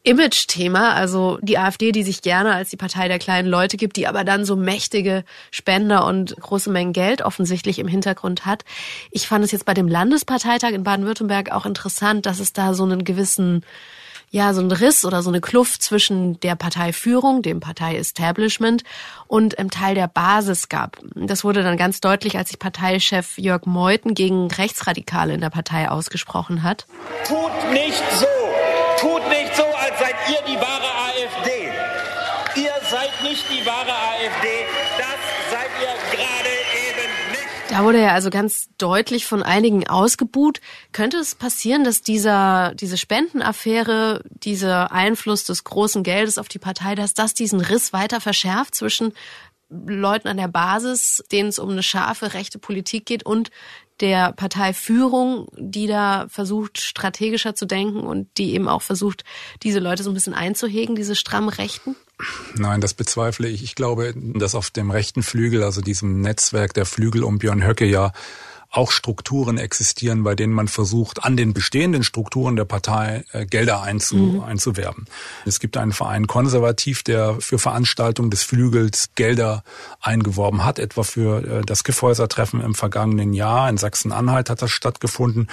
Image-Thema, 0.05 0.95
also 0.95 1.39
die 1.43 1.59
AfD, 1.59 1.93
die 1.93 2.03
sich 2.03 2.23
gerne 2.23 2.55
als 2.55 2.71
die 2.71 2.77
Partei 2.77 3.09
der 3.09 3.19
kleinen 3.19 3.49
Leute 3.49 3.77
gibt, 3.77 3.97
die 3.97 4.07
aber 4.07 4.25
dann 4.25 4.45
so 4.45 4.57
mächtige 4.57 5.25
Spender 5.51 6.07
und 6.07 6.37
große 6.37 6.71
Mengen 6.71 6.93
Geld 6.93 7.23
offensichtlich 7.23 7.79
im 7.79 7.89
Hintergrund 7.89 8.47
hat. 8.47 8.65
Ich 9.11 9.27
fand 9.27 9.45
es 9.45 9.53
jetzt 9.53 9.65
bei 9.65 9.75
dem 9.75 9.89
Landesparteitag 9.89 10.71
in 10.71 10.85
Baden-Württemberg 10.85 11.51
auch 11.53 11.67
interessant, 11.67 12.27
dass 12.27 12.39
es 12.39 12.53
da 12.53 12.75
so 12.75 12.85
einen 12.85 13.05
gewissen 13.05 13.63
ja, 14.31 14.53
so 14.53 14.61
ein 14.61 14.71
Riss 14.71 15.05
oder 15.05 15.23
so 15.23 15.31
eine 15.31 15.41
Kluft 15.41 15.83
zwischen 15.83 16.39
der 16.41 16.55
Parteiführung, 16.55 17.43
dem 17.43 17.61
Partei-Establishment 17.61 18.85
und 19.27 19.59
einem 19.59 19.71
Teil 19.71 19.95
der 19.95 20.09
Basis 20.09 20.69
gab. 20.69 20.99
Das 21.15 21.45
wurde 21.45 21.63
dann 21.63 21.77
ganz 21.77 22.01
deutlich, 22.01 22.37
als 22.37 22.51
sich 22.51 22.59
Parteichef 22.59 23.39
Jörg 23.39 23.65
Meuthen 23.65 24.15
gegen 24.15 24.49
Rechtsradikale 24.51 25.33
in 25.35 25.41
der 25.41 25.51
Partei 25.51 25.89
ausgesprochen 25.89 26.63
hat. 26.63 26.87
Tut 27.27 27.73
nicht 27.73 28.03
so, 28.17 28.27
tut 28.99 29.27
nicht 29.29 29.57
so, 29.57 29.68
ihr 30.31 30.43
die 30.47 30.61
wahre 30.61 30.91
AfD. 31.07 31.71
Ihr 32.61 32.73
seid 32.91 33.23
nicht 33.23 33.45
die 33.51 33.65
wahre 33.65 33.93
AfD, 33.93 34.49
das 34.99 35.51
seid 35.51 35.71
ihr 35.81 36.17
gerade 36.17 36.55
eben 36.89 37.31
nicht. 37.31 37.71
Da 37.71 37.85
wurde 37.85 38.01
er 38.01 38.13
also 38.13 38.31
ganz 38.31 38.69
deutlich 38.79 39.27
von 39.27 39.43
einigen 39.43 39.89
ausgebuht. 39.89 40.61
Könnte 40.93 41.19
es 41.19 41.35
passieren, 41.35 41.85
dass 41.85 42.03
dieser, 42.03 42.75
diese 42.75 42.97
Spendenaffäre, 42.97 44.23
dieser 44.31 44.91
Einfluss 44.93 45.45
des 45.45 45.65
großen 45.65 46.03
Geldes 46.03 46.39
auf 46.39 46.49
die 46.49 46.59
Partei, 46.59 46.95
dass 46.95 47.15
das 47.15 47.35
diesen 47.35 47.61
Riss 47.61 47.93
weiter 47.93 48.21
verschärft 48.21 48.75
zwischen 48.75 49.13
Leuten 49.71 50.29
an 50.29 50.39
der 50.39 50.49
Basis, 50.49 51.23
denen 51.31 51.51
es 51.51 51.59
um 51.59 51.71
eine 51.71 51.83
scharfe 51.83 52.33
rechte 52.33 52.59
Politik 52.59 53.05
geht 53.05 53.25
und 53.25 53.51
der 54.01 54.33
Parteiführung, 54.33 55.49
die 55.57 55.87
da 55.87 56.27
versucht, 56.29 56.81
strategischer 56.81 57.55
zu 57.55 57.67
denken 57.67 58.01
und 58.01 58.29
die 58.39 58.55
eben 58.55 58.69
auch 58.69 58.83
versucht, 58.83 59.25
diese 59.63 59.81
Leute 59.81 60.03
so 60.03 60.11
ein 60.11 60.15
bisschen 60.15 60.35
einzuhegen, 60.35 60.97
diese 60.97 61.15
stramm 61.15 61.49
Rechten? 61.49 61.97
Nein, 62.57 62.81
das 62.81 62.95
bezweifle 62.95 63.49
ich. 63.49 63.63
Ich 63.63 63.75
glaube, 63.75 64.13
dass 64.17 64.55
auf 64.55 64.71
dem 64.71 64.91
rechten 64.91 65.23
Flügel, 65.23 65.63
also 65.63 65.81
diesem 65.81 66.21
Netzwerk 66.21 66.75
der 66.75 66.85
Flügel 66.85 67.23
um 67.23 67.39
Björn 67.39 67.65
Höcke 67.65 67.87
ja 67.87 68.13
auch 68.71 68.91
Strukturen 68.91 69.57
existieren, 69.57 70.25
bei 70.25 70.35
denen 70.35 70.53
man 70.53 70.69
versucht, 70.69 71.25
an 71.25 71.37
den 71.37 71.55
bestehenden 71.55 72.03
Strukturen 72.05 72.55
der 72.55 72.67
Partei 72.67 73.25
äh, 73.33 73.47
Gelder 73.47 73.83
einzu, 73.83 74.17
mhm. 74.17 74.41
einzuwerben. 74.43 75.07
Es 75.47 75.59
gibt 75.59 75.79
einen 75.79 75.93
Verein 75.93 76.27
Konservativ, 76.27 77.03
der 77.03 77.37
für 77.41 77.59
Veranstaltungen 77.59 78.31
des 78.31 78.43
Flügels 78.43 79.11
Gelder 79.15 79.65
eingeworben 80.01 80.65
hat, 80.65 80.79
etwa 80.79 81.03
für 81.03 81.61
äh, 81.61 81.63
das 81.65 81.83
Kiffhäuser-Treffen 81.83 82.61
im 82.61 82.75
vergangenen 82.75 83.33
Jahr. 83.33 83.71
In 83.71 83.79
Sachsen-Anhalt 83.79 84.51
hat 84.51 84.61
das 84.61 84.71
stattgefunden. 84.71 85.49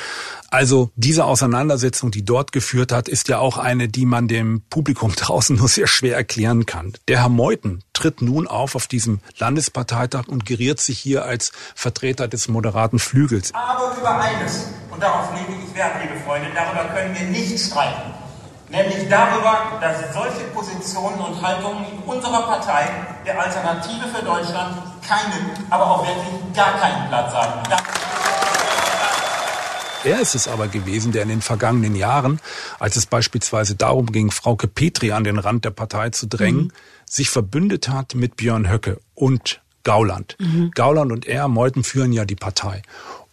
Also 0.50 0.92
diese 0.96 1.24
Auseinandersetzung, 1.24 2.12
die 2.12 2.26
dort 2.26 2.52
geführt 2.52 2.92
hat, 2.92 3.08
ist 3.08 3.30
ja 3.30 3.40
auch 3.40 3.58
eine, 3.58 3.88
die 3.88 4.06
man 4.06 4.28
dem 4.28 4.64
Publikum 4.70 5.12
draußen 5.16 5.56
nur 5.56 5.70
sehr 5.70 5.88
schwer 5.88 6.18
erklären 6.18 6.66
kann. 6.66 6.94
Der 7.08 7.22
Herr 7.22 7.30
Meuthen 7.30 7.85
tritt 7.96 8.22
nun 8.22 8.48
auf 8.48 8.76
auf 8.76 8.86
diesem 8.88 9.20
Landesparteitag 9.40 10.28
und 10.28 10.46
geriert 10.46 10.80
sich 10.80 11.00
hier 11.00 11.26
als 11.26 11.52
Vertreter 11.74 12.28
des 12.28 12.48
moderaten 12.48 13.00
Flügels. 13.00 13.52
Aber 13.54 13.96
über 13.98 14.20
eines, 14.20 14.68
und 14.92 15.02
darauf 15.02 15.32
lege 15.34 15.60
ich 15.60 15.76
Wert, 15.76 15.94
liebe 16.02 16.20
Freunde, 16.24 16.50
darüber 16.54 16.94
können 16.94 17.16
wir 17.18 17.26
nicht 17.28 17.60
streiten. 17.60 18.14
Nämlich 18.70 19.08
darüber, 19.10 19.80
dass 19.80 20.14
solche 20.14 20.44
Positionen 20.54 21.20
und 21.20 21.42
Haltungen 21.42 21.86
in 21.86 22.00
unserer 22.00 22.42
Partei, 22.42 22.90
der 23.26 23.40
Alternative 23.40 24.08
für 24.14 24.26
Deutschland, 24.26 24.82
keinen, 25.08 25.52
aber 25.70 25.92
auch 25.92 26.08
wirklich 26.08 26.56
gar 26.56 26.78
keinen 26.80 27.08
Platz 27.08 27.34
haben. 27.34 27.62
Er 30.04 30.20
ist 30.20 30.36
es 30.36 30.48
aber 30.48 30.68
gewesen, 30.68 31.12
der 31.12 31.24
in 31.24 31.30
den 31.30 31.42
vergangenen 31.42 31.96
Jahren, 31.96 32.40
als 32.80 32.96
es 32.96 33.08
beispielsweise 33.08 33.76
darum 33.76 34.12
ging, 34.12 34.30
Frauke 34.30 34.68
Petri 34.68 35.12
an 35.12 35.24
den 35.24 35.40
Rand 35.40 35.66
der 35.66 35.72
Partei 35.72 36.12
zu 36.12 36.28
drängen, 36.28 36.66
mhm. 36.66 36.72
Sich 37.06 37.30
verbündet 37.30 37.90
hat 37.90 38.16
mit 38.16 38.36
Björn 38.38 38.70
Höcke 38.70 39.00
und 39.14 39.62
Gauland. 39.84 40.36
Mhm. 40.40 40.72
Gauland 40.74 41.12
und 41.12 41.28
er, 41.28 41.48
Meuthen, 41.48 41.84
führen 41.84 42.12
ja 42.12 42.26
die 42.26 42.36
Partei. 42.36 42.82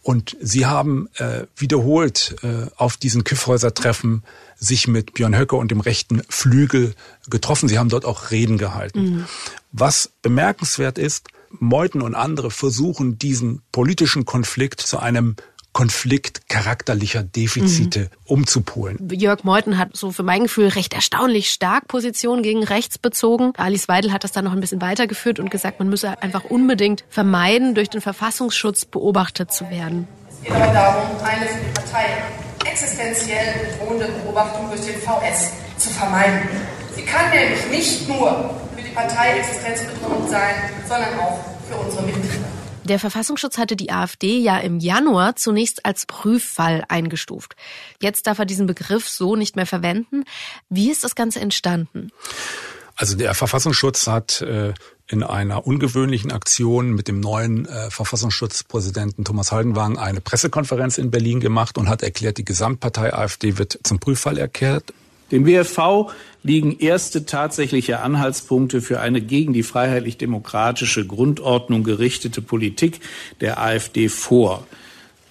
Und 0.03 0.35
sie 0.41 0.65
haben 0.65 1.07
äh, 1.15 1.45
wiederholt 1.55 2.35
äh, 2.43 2.67
auf 2.75 2.97
diesen 2.97 3.23
Kiffhäuser-Treffen 3.23 4.23
sich 4.57 4.87
mit 4.87 5.13
Björn 5.13 5.37
Höcke 5.37 5.55
und 5.55 5.71
dem 5.71 5.79
rechten 5.79 6.21
Flügel 6.29 6.93
getroffen. 7.29 7.69
Sie 7.69 7.79
haben 7.79 7.89
dort 7.89 8.05
auch 8.05 8.31
Reden 8.31 8.57
gehalten. 8.57 8.99
Mhm. 8.99 9.25
Was 9.71 10.11
bemerkenswert 10.21 10.97
ist, 10.97 11.29
Meuthen 11.59 12.01
und 12.01 12.15
andere 12.15 12.51
versuchen, 12.51 13.17
diesen 13.17 13.61
politischen 13.71 14.25
Konflikt 14.25 14.81
zu 14.81 14.99
einem 14.99 15.35
Konflikt 15.73 16.47
charakterlicher 16.49 17.23
Defizite 17.23 17.99
mhm. 17.99 18.07
umzupolen. 18.25 19.09
Jörg 19.11 19.43
Meuthen 19.43 19.77
hat 19.77 19.97
so 19.97 20.11
für 20.11 20.23
mein 20.23 20.43
Gefühl 20.43 20.67
recht 20.67 20.93
erstaunlich 20.93 21.49
stark 21.49 21.87
Position 21.87 22.43
gegen 22.43 22.63
rechts 22.63 22.99
bezogen. 22.99 23.53
Alice 23.57 23.87
Weidel 23.87 24.13
hat 24.13 24.23
das 24.23 24.31
dann 24.31 24.45
noch 24.45 24.53
ein 24.53 24.59
bisschen 24.59 24.81
weitergeführt 24.81 25.39
und 25.39 25.49
gesagt, 25.49 25.79
man 25.79 25.89
müsse 25.89 26.21
einfach 26.21 26.45
unbedingt 26.45 27.03
vermeiden, 27.09 27.73
durch 27.73 27.89
den 27.89 28.01
Verfassungsschutz 28.01 28.85
beobachtet 28.85 29.51
zu 29.51 29.69
werden. 29.71 30.07
Es 30.29 30.41
geht 30.43 30.51
aber 30.51 30.71
darum, 30.73 31.05
eine 31.23 31.47
für 31.47 31.65
die 31.65 31.73
Partei 31.73 32.05
existenziell 32.65 33.71
bedrohende 33.71 34.07
Beobachtung 34.23 34.69
durch 34.69 34.81
den 34.81 34.95
VS 34.95 35.51
zu 35.77 35.89
vermeiden. 35.89 36.49
Sie 36.95 37.03
kann 37.03 37.29
nämlich 37.31 37.67
nicht 37.71 38.07
nur 38.07 38.53
für 38.75 38.81
die 38.81 38.93
Partei 38.93 39.39
existenzbedrohend 39.39 40.29
sein, 40.29 40.55
sondern 40.87 41.19
auch 41.19 41.39
für 41.67 41.75
unsere 41.77 42.03
Mitglieder. 42.03 42.52
Der 42.85 42.99
Verfassungsschutz 42.99 43.57
hatte 43.57 43.75
die 43.75 43.91
AfD 43.91 44.39
ja 44.39 44.57
im 44.57 44.79
Januar 44.79 45.35
zunächst 45.35 45.85
als 45.85 46.05
Prüffall 46.05 46.83
eingestuft. 46.89 47.55
Jetzt 48.01 48.27
darf 48.27 48.39
er 48.39 48.45
diesen 48.45 48.67
Begriff 48.67 49.07
so 49.07 49.35
nicht 49.35 49.55
mehr 49.55 49.65
verwenden. 49.65 50.25
Wie 50.69 50.91
ist 50.91 51.03
das 51.03 51.15
Ganze 51.15 51.39
entstanden? 51.39 52.11
Also 52.95 53.15
der 53.15 53.33
Verfassungsschutz 53.33 54.07
hat 54.07 54.41
äh, 54.41 54.73
in 55.07 55.23
einer 55.23 55.65
ungewöhnlichen 55.65 56.31
Aktion 56.31 56.93
mit 56.93 57.07
dem 57.07 57.19
neuen 57.19 57.65
äh, 57.65 57.89
Verfassungsschutzpräsidenten 57.89 59.25
Thomas 59.25 59.51
Haldenwang 59.51 59.97
eine 59.97 60.21
Pressekonferenz 60.21 60.97
in 60.97 61.09
Berlin 61.09 61.39
gemacht 61.39 61.77
und 61.77 61.89
hat 61.89 62.03
erklärt, 62.03 62.37
die 62.37 62.45
Gesamtpartei 62.45 63.13
AfD 63.13 63.57
wird 63.57 63.79
zum 63.83 63.99
Prüffall 63.99 64.37
erklärt. 64.37 64.93
Dem 65.31 65.47
WFV 65.47 66.11
liegen 66.43 66.77
erste 66.77 67.25
tatsächliche 67.25 68.01
Anhaltspunkte 68.01 68.81
für 68.81 68.99
eine 68.99 69.21
gegen 69.21 69.53
die 69.53 69.63
freiheitlich-demokratische 69.63 71.07
Grundordnung 71.07 71.83
gerichtete 71.83 72.41
Politik 72.41 72.99
der 73.41 73.61
AfD 73.61 74.09
vor. 74.09 74.67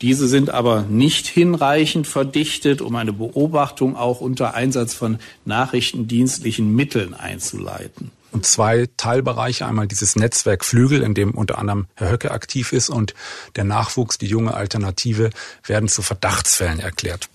Diese 0.00 0.26
sind 0.26 0.50
aber 0.50 0.82
nicht 0.82 1.28
hinreichend 1.28 2.08
verdichtet, 2.08 2.80
um 2.80 2.96
eine 2.96 3.12
Beobachtung 3.12 3.94
auch 3.96 4.20
unter 4.20 4.54
Einsatz 4.54 4.94
von 4.94 5.18
nachrichtendienstlichen 5.44 6.74
Mitteln 6.74 7.14
einzuleiten. 7.14 8.10
Und 8.32 8.46
zwei 8.46 8.88
Teilbereiche, 8.96 9.66
einmal 9.66 9.86
dieses 9.86 10.16
Netzwerk 10.16 10.64
Flügel, 10.64 11.02
in 11.02 11.14
dem 11.14 11.32
unter 11.32 11.58
anderem 11.58 11.86
Herr 11.94 12.10
Höcke 12.10 12.32
aktiv 12.32 12.72
ist, 12.72 12.88
und 12.88 13.14
der 13.54 13.64
Nachwuchs, 13.64 14.18
die 14.18 14.26
junge 14.26 14.54
Alternative, 14.54 15.30
werden 15.64 15.88
zu 15.88 16.02
Verdachtsfällen 16.02 16.80
erklärt. 16.80 17.28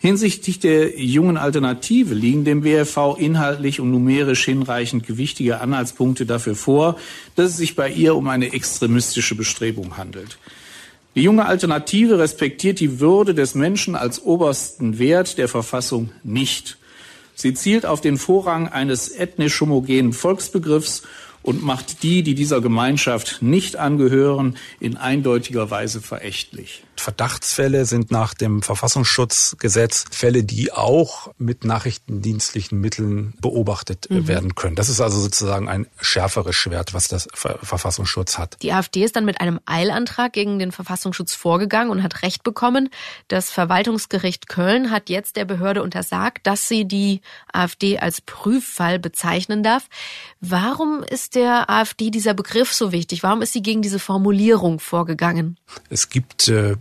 Hinsichtlich 0.00 0.60
der 0.60 1.00
jungen 1.00 1.36
Alternative 1.36 2.14
liegen 2.14 2.44
dem 2.44 2.64
WFV 2.64 3.16
inhaltlich 3.18 3.80
und 3.80 3.90
numerisch 3.90 4.44
hinreichend 4.44 5.04
gewichtige 5.04 5.60
Anhaltspunkte 5.60 6.24
dafür 6.24 6.54
vor, 6.54 6.96
dass 7.34 7.50
es 7.50 7.56
sich 7.56 7.74
bei 7.74 7.90
ihr 7.90 8.14
um 8.14 8.28
eine 8.28 8.52
extremistische 8.52 9.34
Bestrebung 9.34 9.96
handelt. 9.96 10.38
Die 11.16 11.22
junge 11.22 11.46
Alternative 11.46 12.20
respektiert 12.20 12.78
die 12.78 13.00
Würde 13.00 13.34
des 13.34 13.56
Menschen 13.56 13.96
als 13.96 14.22
obersten 14.22 15.00
Wert 15.00 15.36
der 15.36 15.48
Verfassung 15.48 16.10
nicht. 16.22 16.78
Sie 17.34 17.54
zielt 17.54 17.84
auf 17.84 18.00
den 18.00 18.18
Vorrang 18.18 18.68
eines 18.68 19.10
ethnisch 19.10 19.60
homogenen 19.60 20.12
Volksbegriffs 20.12 21.02
und 21.42 21.64
macht 21.64 22.04
die, 22.04 22.22
die 22.22 22.36
dieser 22.36 22.60
Gemeinschaft 22.60 23.38
nicht 23.40 23.74
angehören, 23.74 24.56
in 24.78 24.96
eindeutiger 24.96 25.72
Weise 25.72 26.00
verächtlich. 26.00 26.84
Verdachtsfälle 27.00 27.84
sind 27.84 28.10
nach 28.10 28.34
dem 28.34 28.62
Verfassungsschutzgesetz 28.62 30.04
Fälle, 30.10 30.44
die 30.44 30.72
auch 30.72 31.32
mit 31.38 31.64
nachrichtendienstlichen 31.64 32.80
Mitteln 32.80 33.34
beobachtet 33.40 34.08
mhm. 34.10 34.28
werden 34.28 34.54
können. 34.54 34.76
Das 34.76 34.88
ist 34.88 35.00
also 35.00 35.20
sozusagen 35.20 35.68
ein 35.68 35.86
schärferes 36.00 36.56
Schwert, 36.56 36.94
was 36.94 37.08
das 37.08 37.28
Verfassungsschutz 37.34 38.38
hat. 38.38 38.56
Die 38.62 38.72
AfD 38.72 39.04
ist 39.04 39.16
dann 39.16 39.24
mit 39.24 39.40
einem 39.40 39.60
Eilantrag 39.66 40.32
gegen 40.32 40.58
den 40.58 40.72
Verfassungsschutz 40.72 41.34
vorgegangen 41.34 41.90
und 41.90 42.02
hat 42.02 42.22
Recht 42.22 42.42
bekommen. 42.42 42.90
Das 43.28 43.50
Verwaltungsgericht 43.50 44.48
Köln 44.48 44.90
hat 44.90 45.08
jetzt 45.08 45.36
der 45.36 45.44
Behörde 45.44 45.82
untersagt, 45.82 46.46
dass 46.46 46.68
sie 46.68 46.84
die 46.84 47.20
AfD 47.52 47.98
als 47.98 48.20
Prüffall 48.20 48.98
bezeichnen 48.98 49.62
darf. 49.62 49.88
Warum 50.40 51.02
ist 51.02 51.34
der 51.34 51.70
AfD 51.70 52.10
dieser 52.10 52.34
Begriff 52.34 52.72
so 52.72 52.92
wichtig? 52.92 53.22
Warum 53.22 53.42
ist 53.42 53.52
sie 53.52 53.62
gegen 53.62 53.82
diese 53.82 53.98
Formulierung 53.98 54.80
vorgegangen? 54.80 55.56
Es 55.90 56.10
gibt 56.10 56.48
äh, 56.48 56.76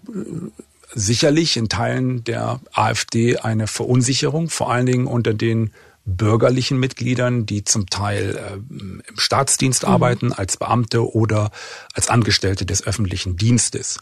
sicherlich 0.94 1.58
in 1.58 1.70
Teilen 1.70 2.24
der 2.24 2.60
AfD 2.74 3.38
eine 3.38 3.68
Verunsicherung, 3.68 4.50
vor 4.50 4.72
allen 4.72 4.86
Dingen 4.86 5.08
unter 5.08 5.34
den 5.34 5.72
bürgerlichen 6.06 6.80
Mitgliedern, 6.80 7.46
die 7.46 7.66
zum 7.66 7.88
Teil 7.88 8.36
äh, 8.38 8.54
im 8.56 9.04
Staatsdienst 9.18 9.84
mhm. 9.84 9.90
arbeiten, 9.90 10.34
als 10.34 10.58
Beamte 10.58 11.14
oder 11.14 11.52
als 11.94 12.10
Angestellte 12.10 12.66
des 12.66 12.86
öffentlichen 12.88 13.36
Dienstes. 13.36 14.00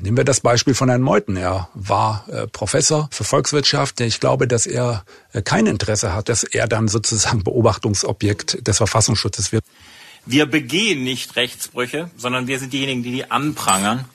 Nehmen 0.00 0.16
wir 0.16 0.24
das 0.24 0.40
Beispiel 0.40 0.74
von 0.74 0.88
Herrn 0.88 1.02
Meuthen. 1.02 1.36
Er 1.36 1.68
war 1.74 2.26
äh, 2.28 2.46
Professor 2.46 3.08
für 3.12 3.24
Volkswirtschaft. 3.24 4.00
Ich 4.00 4.20
glaube, 4.20 4.46
dass 4.46 4.66
er 4.66 5.04
äh, 5.32 5.42
kein 5.42 5.66
Interesse 5.66 6.14
hat, 6.14 6.28
dass 6.28 6.42
er 6.42 6.66
dann 6.66 6.88
sozusagen 6.88 7.44
Beobachtungsobjekt 7.44 8.66
des 8.66 8.76
Verfassungsschutzes 8.78 9.52
wird. 9.52 9.64
Wir 10.26 10.46
begehen 10.46 11.04
nicht 11.04 11.36
Rechtsbrüche, 11.36 12.10
sondern 12.16 12.46
wir 12.46 12.58
sind 12.58 12.72
diejenigen, 12.72 13.02
die 13.02 13.12
die 13.12 13.30
anprangern. 13.30 14.06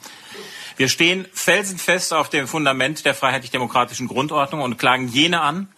Wir 0.76 0.88
stehen 0.88 1.26
felsenfest 1.32 2.12
auf 2.12 2.28
dem 2.28 2.48
Fundament 2.48 3.04
der 3.04 3.14
freiheitlich-demokratischen 3.14 4.08
Grundordnung 4.08 4.62
und 4.62 4.78
klagen 4.78 5.08
jene 5.08 5.40
an, 5.40 5.68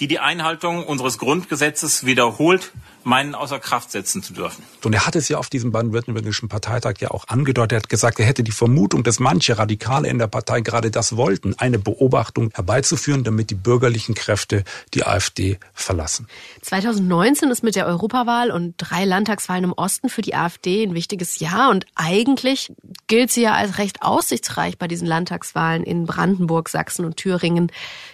die 0.00 0.08
die 0.08 0.18
Einhaltung 0.18 0.84
unseres 0.84 1.18
Grundgesetzes 1.18 2.04
wiederholt 2.06 2.72
meinen, 3.04 3.34
außer 3.34 3.58
Kraft 3.58 3.90
setzen 3.90 4.22
zu 4.22 4.32
dürfen. 4.32 4.64
Und 4.84 4.92
er 4.92 5.06
hat 5.06 5.16
es 5.16 5.28
ja 5.28 5.38
auf 5.38 5.48
diesem 5.48 5.72
baden-württembergischen 5.72 6.48
Parteitag 6.48 6.94
ja 7.00 7.10
auch 7.10 7.28
angedeutet. 7.28 7.72
Er 7.72 7.76
hat 7.78 7.88
gesagt, 7.88 8.20
er 8.20 8.26
hätte 8.26 8.42
die 8.42 8.52
Vermutung, 8.52 9.02
dass 9.02 9.18
manche 9.18 9.58
Radikale 9.58 10.08
in 10.08 10.18
der 10.18 10.26
Partei 10.26 10.60
gerade 10.60 10.90
das 10.90 11.16
wollten, 11.16 11.54
eine 11.58 11.78
Beobachtung 11.78 12.50
herbeizuführen, 12.54 13.24
damit 13.24 13.50
die 13.50 13.54
bürgerlichen 13.54 14.14
Kräfte 14.14 14.64
die 14.94 15.04
AfD 15.04 15.58
verlassen. 15.72 16.28
2019 16.62 17.50
ist 17.50 17.62
mit 17.62 17.76
der 17.76 17.86
Europawahl 17.86 18.50
und 18.50 18.74
drei 18.78 19.04
Landtagswahlen 19.04 19.64
im 19.64 19.72
Osten 19.72 20.08
für 20.08 20.22
die 20.22 20.34
AfD 20.34 20.82
ein 20.82 20.94
wichtiges 20.94 21.38
Jahr 21.38 21.70
und 21.70 21.86
eigentlich 21.94 22.72
gilt 23.06 23.30
sie 23.30 23.42
ja 23.42 23.54
als 23.54 23.78
recht 23.78 24.02
aussichtsreich 24.02 24.78
bei 24.78 24.88
diesen 24.88 25.06
Landtagswahlen 25.06 25.84
in 25.84 26.06
Brandenburg, 26.06 26.68
Sachsen 26.68 27.04
und 27.04 27.16
Thüringen. 27.16 27.70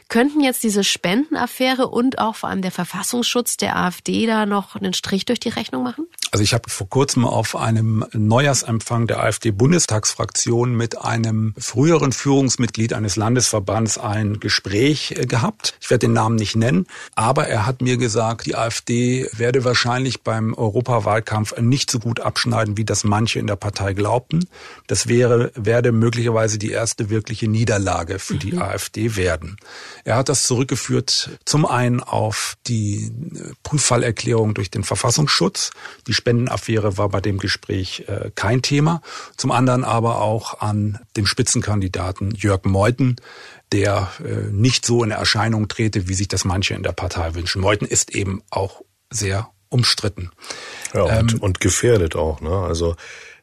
Könnten 0.09 0.41
jetzt 0.41 0.63
diese 0.63 0.85
Spendenaffäre 0.85 1.89
und 1.89 2.19
auch 2.19 2.35
vor 2.35 2.49
allem 2.49 2.63
der 2.63 2.71
Verfassungsschutz 2.71 3.59
der 3.59 3.77
AfD 3.77 4.27
da 4.27 4.47
noch 4.47 4.78
einen 4.83 4.95
Strich 4.95 5.25
durch 5.25 5.41
die 5.41 5.49
Rechnung 5.49 5.83
machen? 5.83 6.07
Also 6.31 6.43
ich 6.43 6.53
habe 6.53 6.69
vor 6.69 6.89
kurzem 6.89 7.25
auf 7.25 7.57
einem 7.57 8.05
Neujahrsempfang 8.13 9.07
der 9.07 9.23
AfD-Bundestagsfraktion 9.23 10.75
mit 10.75 10.99
einem 10.99 11.55
früheren 11.57 12.13
Führungsmitglied 12.13 12.93
eines 12.93 13.17
Landesverbands 13.17 13.97
ein 13.99 14.39
Gespräch 14.39 15.15
äh, 15.17 15.27
gehabt. 15.27 15.75
Ich 15.81 15.91
werde 15.91 16.07
den 16.07 16.13
Namen 16.13 16.37
nicht 16.37 16.57
nennen, 16.57 16.87
aber 17.15 17.49
er 17.49 17.67
hat 17.67 17.81
mir 17.81 17.97
gesagt, 17.97 18.47
die 18.47 18.57
AfD 18.57 19.29
werde 19.37 19.65
wahrscheinlich 19.65 20.23
beim 20.23 20.53
Europawahlkampf 20.55 21.59
nicht 21.59 21.91
so 21.91 21.99
gut 21.99 22.21
abschneiden, 22.21 22.77
wie 22.77 22.85
das 22.85 23.05
manche 23.05 23.39
in 23.39 23.47
der 23.47 23.57
Partei 23.57 23.95
glaubten. 23.95 24.47
Das 24.87 25.09
wäre, 25.09 25.51
werde 25.55 25.93
möglicherweise 25.93 26.59
die 26.59 26.71
erste 26.71 27.09
wirkliche 27.09 27.49
Niederlage 27.49 28.19
für 28.19 28.37
die 28.37 28.53
mhm. 28.53 28.63
AfD 28.63 29.17
werden. 29.17 29.57
Er 30.05 30.17
hat 30.17 30.29
das 30.29 30.47
zurückgeführt 30.47 31.31
zum 31.45 31.65
einen 31.65 32.03
auf 32.03 32.57
die 32.67 33.13
äh, 33.35 33.53
Prüffallerklärung 33.63 34.53
durch 34.53 34.71
den 34.71 34.85
Verfassungsschutz. 34.85 35.71
Die 36.07 36.18
Spendenaffäre 36.19 36.99
war 36.99 37.09
bei 37.09 37.21
dem 37.21 37.39
Gespräch 37.39 38.05
äh, 38.09 38.31
kein 38.35 38.61
Thema. 38.61 39.01
Zum 39.37 39.51
anderen 39.51 39.85
aber 39.85 40.21
auch 40.21 40.61
an 40.61 40.99
den 41.17 41.25
Spitzenkandidaten 41.27 42.33
Jörg 42.33 42.65
Meuthen, 42.65 43.17
der 43.73 44.11
äh, 44.25 44.51
nicht 44.51 44.85
so 44.85 45.03
in 45.03 45.11
Erscheinung 45.11 45.69
trete, 45.69 46.09
wie 46.09 46.15
sich 46.15 46.29
das 46.29 46.45
manche 46.45 46.75
in 46.75 46.83
der 46.83 46.93
Partei 46.93 47.35
wünschen. 47.35 47.63
Meuthen 47.63 47.87
ist 47.87 48.15
eben 48.15 48.43
auch 48.51 48.83
sehr 49.11 49.49
umstritten. 49.71 50.31
Ja, 50.95 51.03
und, 51.03 51.35
ähm, 51.35 51.41
und 51.41 51.61
gefährdet 51.61 52.17
auch. 52.17 52.41
Ne? 52.41 52.51
Also 52.51 52.97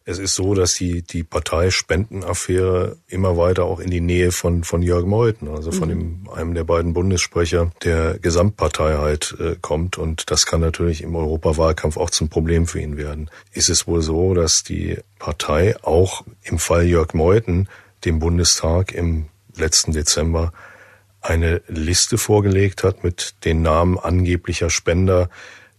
es 0.07 0.19
ist 0.19 0.35
so, 0.35 0.53
dass 0.53 0.75
die, 0.75 1.01
die 1.01 1.23
Parteispendenaffäre 1.23 2.97
immer 3.07 3.37
weiter 3.37 3.65
auch 3.65 3.79
in 3.79 3.89
die 3.89 4.01
Nähe 4.01 4.31
von, 4.31 4.63
von 4.63 4.83
Jörg 4.83 5.05
Meuthen, 5.05 5.49
also 5.49 5.71
von 5.71 5.89
mhm. 5.89 5.93
dem, 6.23 6.29
einem 6.29 6.53
der 6.53 6.63
beiden 6.63 6.93
Bundessprecher 6.93 7.71
der 7.83 8.19
Gesamtpartei 8.19 8.97
halt 8.97 9.35
äh, 9.39 9.55
kommt. 9.59 9.97
Und 9.97 10.29
das 10.29 10.45
kann 10.45 10.61
natürlich 10.61 11.01
im 11.01 11.15
Europawahlkampf 11.15 11.97
auch 11.97 12.11
zum 12.11 12.29
Problem 12.29 12.67
für 12.67 12.79
ihn 12.79 12.97
werden. 12.97 13.31
Ist 13.51 13.69
es 13.69 13.87
wohl 13.87 14.03
so, 14.03 14.35
dass 14.35 14.63
die 14.63 14.99
Partei 15.17 15.75
auch 15.83 16.23
im 16.43 16.59
Fall 16.59 16.85
Jörg 16.85 17.15
Meuthen 17.15 17.67
dem 18.05 18.19
Bundestag 18.19 18.91
im 18.91 19.25
letzten 19.55 19.91
Dezember 19.91 20.53
eine 21.19 21.63
Liste 21.67 22.19
vorgelegt 22.19 22.83
hat 22.83 23.03
mit 23.03 23.33
den 23.43 23.63
Namen 23.63 23.97
angeblicher 23.97 24.69
Spender, 24.69 25.29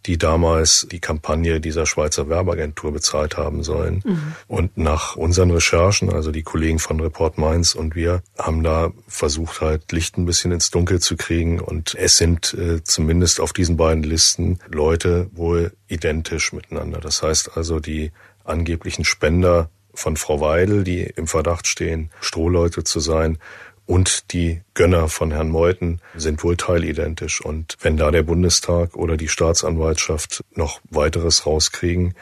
die 0.07 0.19
damals 0.19 0.87
die 0.90 1.01
Kampagne 1.01 1.61
dieser 1.61 1.87
Schweizer 1.87 2.29
Werbeagentur 2.29 2.92
bezahlt 2.92 3.37
haben 3.37 3.62
sollen. 3.62 4.03
Mhm. 4.05 4.33
Und 4.47 4.79
nach 4.79 5.16
unseren 5.16 5.51
Recherchen, 5.51 6.12
also 6.12 6.31
die 6.31 6.42
Kollegen 6.42 6.79
von 6.79 7.01
Report 7.01 7.38
Mainz 7.38 7.75
und 7.75 7.95
wir, 7.95 8.23
haben 8.38 8.62
da 8.62 8.92
versucht 9.09 9.61
halt 9.61 9.90
Licht 9.92 10.16
ein 10.16 10.27
bisschen 10.27 10.53
ins 10.53 10.71
Dunkel 10.71 11.01
zu 11.01 11.16
kriegen. 11.16 11.61
Und 11.61 11.95
es 11.95 12.16
sind 12.16 12.55
äh, 12.55 12.83
zumindest 12.85 13.40
auf 13.40 13.53
diesen 13.53 13.77
beiden 13.77 14.05
Listen 14.05 14.59
Leute 14.69 15.29
wohl 15.33 15.73
identisch 15.88 16.53
miteinander. 16.53 17.01
Das 17.01 17.23
heißt 17.23 17.57
also, 17.57 17.81
die 17.81 18.12
angeblichen 18.45 19.05
Spender 19.05 19.71
von 19.92 20.16
Frau 20.16 20.40
Weidel, 20.40 20.85
die 20.85 21.03
im 21.03 21.27
Verdacht 21.27 21.66
stehen, 21.66 22.11
Strohleute 22.21 22.85
zu 22.85 23.01
sein, 23.01 23.38
und 23.87 24.33
die 24.33 24.62
Gönner 24.75 25.09
von 25.09 25.31
Herrn 25.31 25.49
Meuthen 25.49 26.01
sind 26.16 26.42
wohl 26.42 26.57
teilidentisch. 26.57 27.40
Und 27.40 27.77
wenn 27.81 27.96
da 27.96 28.11
der 28.11 28.25
Bundestag 28.25 28.96
oder 28.96 29.16
die 29.16 29.29
Staatsanwaltschaft 29.29 30.44
noch 30.55 30.81
weiteres 30.90 31.46
rauskriegen, 31.46 32.14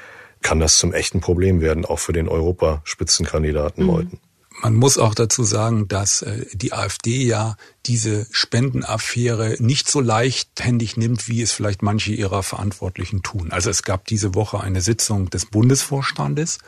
kann 0.43 0.61
das 0.61 0.77
zum 0.77 0.93
echten 0.93 1.21
Problem 1.21 1.63
werden, 1.63 1.87
auch 1.87 1.99
für 1.99 2.13
den 2.13 2.29
Europaspitzenkandidaten 2.29 3.83
mhm. 3.83 3.91
Meuthen. 3.91 4.21
Man 4.63 4.75
muss 4.75 4.99
auch 4.99 5.15
dazu 5.15 5.43
sagen, 5.43 5.89
dass 5.89 6.23
äh, 6.23 6.47
die 6.53 6.73
AfD 6.73 7.25
ja 7.25 7.57
diese 7.87 8.27
Spendenaffäre 8.31 9.57
nicht 9.59 9.89
so 9.89 10.01
leichthändig 10.01 10.97
nimmt, 10.97 11.29
wie 11.29 11.43
es 11.43 11.53
vielleicht 11.53 11.83
manche 11.83 12.13
ihrer 12.13 12.43
Verantwortlichen 12.43 13.23
tun. 13.23 13.53
Also 13.53 13.71
es 13.71 13.83
gab 13.83 14.07
diese 14.07 14.35
Woche 14.35 14.61
eine 14.61 14.81
Sitzung 14.81 15.31
des 15.31 15.47
Bundesvorstandes, 15.47 16.59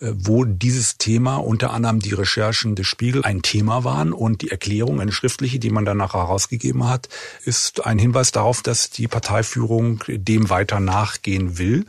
äh, 0.00 0.12
wo 0.14 0.44
dieses 0.44 0.96
Thema 0.98 1.36
unter 1.36 1.72
anderem 1.72 2.00
die 2.00 2.14
Recherchen 2.14 2.74
des 2.74 2.86
Spiegel 2.86 3.24
ein 3.24 3.42
Thema 3.42 3.84
waren 3.84 4.12
und 4.12 4.42
die 4.42 4.50
Erklärung, 4.50 5.00
eine 5.00 5.12
schriftliche, 5.12 5.58
die 5.58 5.70
man 5.70 5.84
danach 5.84 6.14
herausgegeben 6.14 6.88
hat, 6.88 7.08
ist 7.44 7.84
ein 7.84 7.98
Hinweis 7.98 8.32
darauf, 8.32 8.62
dass 8.62 8.90
die 8.90 9.08
Parteiführung 9.08 10.02
dem 10.08 10.50
weiter 10.50 10.80
nachgehen 10.80 11.58
will 11.58 11.86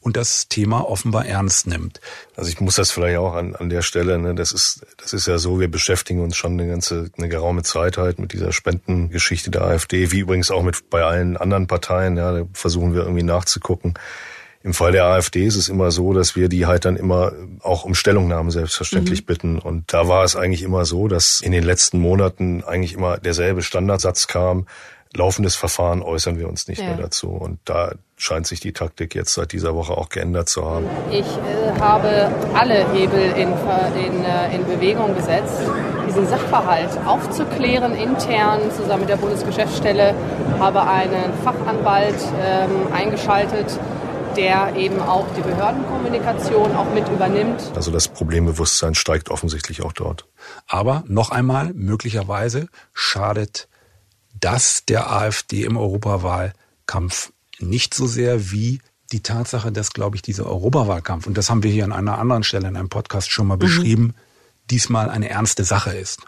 und 0.00 0.16
das 0.16 0.48
Thema 0.48 0.88
offenbar 0.88 1.26
ernst 1.26 1.66
nimmt. 1.66 2.00
Also 2.36 2.50
ich 2.50 2.60
muss 2.60 2.76
das 2.76 2.90
vielleicht 2.90 3.18
auch 3.18 3.34
an, 3.34 3.54
an 3.54 3.68
der 3.68 3.82
Stelle, 3.82 4.18
ne, 4.18 4.34
das 4.34 4.52
ist, 4.52 4.86
das 4.96 5.12
ist 5.12 5.26
ja 5.26 5.38
so, 5.38 5.60
wir 5.60 5.70
beschäftigen 5.70 6.20
uns 6.20 6.36
schon 6.36 6.52
eine 6.52 6.68
ganze, 6.68 7.10
eine 7.16 7.28
geraume 7.28 7.62
Zeit 7.62 7.98
halt 7.98 8.11
mit 8.18 8.32
dieser 8.32 8.52
Spendengeschichte 8.52 9.50
der 9.50 9.62
AfD, 9.62 10.12
wie 10.12 10.20
übrigens 10.20 10.50
auch 10.50 10.62
mit 10.62 10.90
bei 10.90 11.02
allen 11.02 11.36
anderen 11.36 11.66
Parteien, 11.66 12.16
ja, 12.16 12.32
da 12.32 12.44
versuchen 12.52 12.94
wir 12.94 13.02
irgendwie 13.02 13.22
nachzugucken. 13.22 13.94
Im 14.64 14.74
Fall 14.74 14.92
der 14.92 15.06
AfD 15.06 15.44
ist 15.44 15.56
es 15.56 15.68
immer 15.68 15.90
so, 15.90 16.12
dass 16.12 16.36
wir 16.36 16.48
die 16.48 16.66
halt 16.66 16.84
dann 16.84 16.96
immer 16.96 17.32
auch 17.62 17.84
um 17.84 17.94
Stellungnahmen 17.94 18.52
selbstverständlich 18.52 19.22
mhm. 19.22 19.26
bitten. 19.26 19.58
Und 19.58 19.92
da 19.92 20.06
war 20.06 20.22
es 20.22 20.36
eigentlich 20.36 20.62
immer 20.62 20.84
so, 20.84 21.08
dass 21.08 21.40
in 21.40 21.50
den 21.50 21.64
letzten 21.64 21.98
Monaten 21.98 22.62
eigentlich 22.62 22.92
immer 22.92 23.18
derselbe 23.18 23.62
Standardsatz 23.62 24.28
kam. 24.28 24.66
Laufendes 25.14 25.56
Verfahren 25.56 26.00
äußern 26.00 26.38
wir 26.38 26.48
uns 26.48 26.68
nicht 26.68 26.80
ja. 26.80 26.86
mehr 26.86 26.96
dazu. 26.96 27.30
Und 27.30 27.58
da 27.64 27.94
scheint 28.16 28.46
sich 28.46 28.60
die 28.60 28.72
Taktik 28.72 29.16
jetzt 29.16 29.34
seit 29.34 29.52
dieser 29.52 29.74
Woche 29.74 29.96
auch 29.96 30.08
geändert 30.08 30.48
zu 30.48 30.64
haben. 30.64 30.86
Ich 31.10 31.26
äh, 31.26 31.80
habe 31.80 32.30
alle 32.54 32.90
Hebel 32.92 33.32
in, 33.32 33.48
in, 33.50 34.24
äh, 34.24 34.54
in 34.54 34.64
Bewegung 34.64 35.14
gesetzt, 35.16 35.60
diesen 36.12 36.28
Sachverhalt 36.28 36.90
aufzuklären 37.06 37.94
intern 37.94 38.60
zusammen 38.76 39.00
mit 39.00 39.08
der 39.08 39.16
Bundesgeschäftsstelle, 39.16 40.14
habe 40.58 40.82
einen 40.86 41.32
Fachanwalt 41.42 42.14
ähm, 42.40 42.92
eingeschaltet, 42.92 43.78
der 44.36 44.74
eben 44.76 45.00
auch 45.00 45.26
die 45.36 45.40
Behördenkommunikation 45.40 46.74
auch 46.76 46.92
mit 46.94 47.08
übernimmt. 47.08 47.72
Also 47.74 47.90
das 47.90 48.08
Problembewusstsein 48.08 48.94
steigt 48.94 49.30
offensichtlich 49.30 49.82
auch 49.82 49.92
dort. 49.92 50.26
Aber 50.66 51.04
noch 51.06 51.30
einmal, 51.30 51.72
möglicherweise 51.74 52.68
schadet 52.92 53.68
das 54.38 54.84
der 54.84 55.12
AfD 55.12 55.64
im 55.64 55.76
Europawahlkampf 55.76 57.32
nicht 57.58 57.94
so 57.94 58.06
sehr 58.06 58.50
wie 58.50 58.80
die 59.12 59.22
Tatsache, 59.22 59.72
dass, 59.72 59.92
glaube 59.92 60.16
ich, 60.16 60.22
dieser 60.22 60.46
Europawahlkampf, 60.46 61.26
und 61.26 61.36
das 61.36 61.50
haben 61.50 61.62
wir 61.62 61.70
hier 61.70 61.84
an 61.84 61.92
einer 61.92 62.18
anderen 62.18 62.42
Stelle 62.42 62.68
in 62.68 62.76
einem 62.76 62.88
Podcast 62.88 63.30
schon 63.30 63.46
mal 63.46 63.56
mhm. 63.56 63.60
beschrieben, 63.60 64.14
diesmal 64.70 65.10
eine 65.10 65.28
ernste 65.28 65.64
Sache 65.64 65.90
ist. 65.90 66.20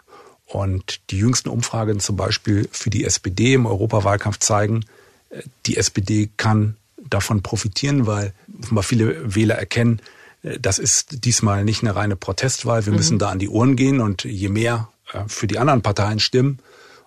Und 0.45 1.01
die 1.09 1.17
jüngsten 1.17 1.49
Umfragen 1.49 1.99
zum 1.99 2.15
Beispiel 2.15 2.69
für 2.71 2.89
die 2.89 3.03
SPD 3.03 3.53
im 3.53 3.65
Europawahlkampf 3.65 4.39
zeigen, 4.39 4.85
äh, 5.29 5.41
die 5.65 5.77
SPD 5.77 6.29
kann 6.37 6.75
davon 7.09 7.41
profitieren, 7.41 8.05
weil 8.05 8.33
offenbar 8.61 8.83
viele 8.83 9.35
Wähler 9.35 9.55
erkennen, 9.55 10.01
äh, 10.43 10.59
das 10.59 10.79
ist 10.79 11.25
diesmal 11.25 11.63
nicht 11.63 11.83
eine 11.83 11.95
reine 11.95 12.15
Protestwahl. 12.15 12.85
Wir 12.85 12.91
mhm. 12.91 12.97
müssen 12.97 13.19
da 13.19 13.29
an 13.29 13.39
die 13.39 13.49
Uhren 13.49 13.75
gehen 13.75 14.01
und 14.01 14.23
je 14.23 14.49
mehr 14.49 14.89
äh, 15.13 15.23
für 15.27 15.47
die 15.47 15.57
anderen 15.57 15.81
Parteien 15.81 16.19
stimmen, 16.19 16.59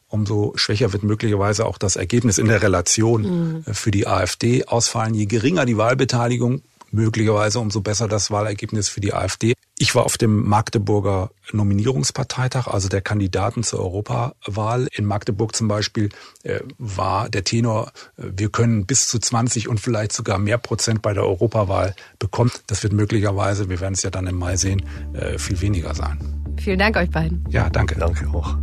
umso 0.08 0.56
schwächer 0.56 0.92
wird 0.92 1.02
möglicherweise 1.02 1.66
auch 1.66 1.78
das 1.78 1.96
Ergebnis 1.96 2.38
in 2.38 2.48
der 2.48 2.62
Relation 2.62 3.62
mhm. 3.66 3.74
für 3.74 3.90
die 3.90 4.06
AfD 4.06 4.64
ausfallen. 4.64 5.14
Je 5.14 5.26
geringer 5.26 5.66
die 5.66 5.76
Wahlbeteiligung, 5.76 6.62
möglicherweise 6.90 7.60
umso 7.60 7.82
besser 7.82 8.08
das 8.08 8.30
Wahlergebnis 8.30 8.88
für 8.88 9.00
die 9.00 9.12
AfD. 9.12 9.54
Ich 9.80 9.94
war 9.94 10.04
auf 10.04 10.18
dem 10.18 10.48
Magdeburger 10.48 11.30
Nominierungsparteitag, 11.52 12.66
also 12.66 12.88
der 12.88 13.00
Kandidaten 13.00 13.62
zur 13.62 13.78
Europawahl. 13.78 14.88
In 14.92 15.04
Magdeburg 15.04 15.54
zum 15.54 15.68
Beispiel 15.68 16.08
äh, 16.42 16.60
war 16.78 17.28
der 17.28 17.44
Tenor, 17.44 17.92
äh, 18.16 18.24
wir 18.36 18.48
können 18.50 18.86
bis 18.86 19.06
zu 19.06 19.20
20 19.20 19.68
und 19.68 19.78
vielleicht 19.78 20.12
sogar 20.12 20.38
mehr 20.38 20.58
Prozent 20.58 21.00
bei 21.00 21.14
der 21.14 21.22
Europawahl 21.22 21.94
bekommen. 22.18 22.50
Das 22.66 22.82
wird 22.82 22.92
möglicherweise, 22.92 23.68
wir 23.68 23.80
werden 23.80 23.94
es 23.94 24.02
ja 24.02 24.10
dann 24.10 24.26
im 24.26 24.36
Mai 24.36 24.56
sehen, 24.56 24.82
äh, 25.14 25.38
viel 25.38 25.60
weniger 25.60 25.94
sein. 25.94 26.18
Vielen 26.60 26.80
Dank 26.80 26.96
euch 26.96 27.10
beiden. 27.10 27.44
Ja, 27.48 27.70
danke. 27.70 27.94
Danke 27.94 28.28
auch. 28.34 28.56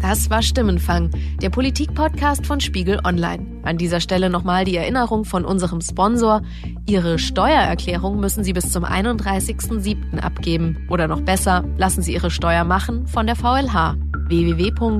Das 0.00 0.30
war 0.30 0.42
Stimmenfang, 0.42 1.10
der 1.42 1.50
Politik-Podcast 1.50 2.46
von 2.46 2.60
Spiegel 2.60 3.00
Online. 3.04 3.44
An 3.64 3.78
dieser 3.78 4.00
Stelle 4.00 4.30
nochmal 4.30 4.64
die 4.64 4.76
Erinnerung 4.76 5.24
von 5.24 5.44
unserem 5.44 5.80
Sponsor. 5.80 6.42
Ihre 6.86 7.18
Steuererklärung 7.18 8.20
müssen 8.20 8.44
Sie 8.44 8.52
bis 8.52 8.70
zum 8.70 8.84
31.07. 8.84 10.18
abgeben. 10.18 10.86
Oder 10.90 11.08
noch 11.08 11.22
besser, 11.22 11.64
lassen 11.76 12.02
Sie 12.02 12.14
Ihre 12.14 12.30
Steuer 12.30 12.64
machen 12.64 13.06
von 13.06 13.26
der 13.26 13.36
VLH. 13.36 13.96
www.vlh.de 14.28 14.96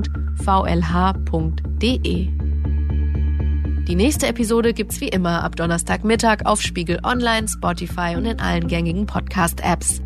die 3.87 3.95
nächste 3.95 4.27
Episode 4.27 4.73
gibt's 4.73 4.99
wie 4.99 5.07
immer 5.07 5.45
ab 5.45 5.55
Donnerstagmittag 5.55 6.39
auf 6.43 6.61
Spiegel 6.61 6.99
Online, 7.03 7.47
Spotify 7.47 8.15
und 8.17 8.25
in 8.25 8.41
allen 8.41 8.67
gängigen 8.67 9.05
Podcast-Apps. 9.05 10.01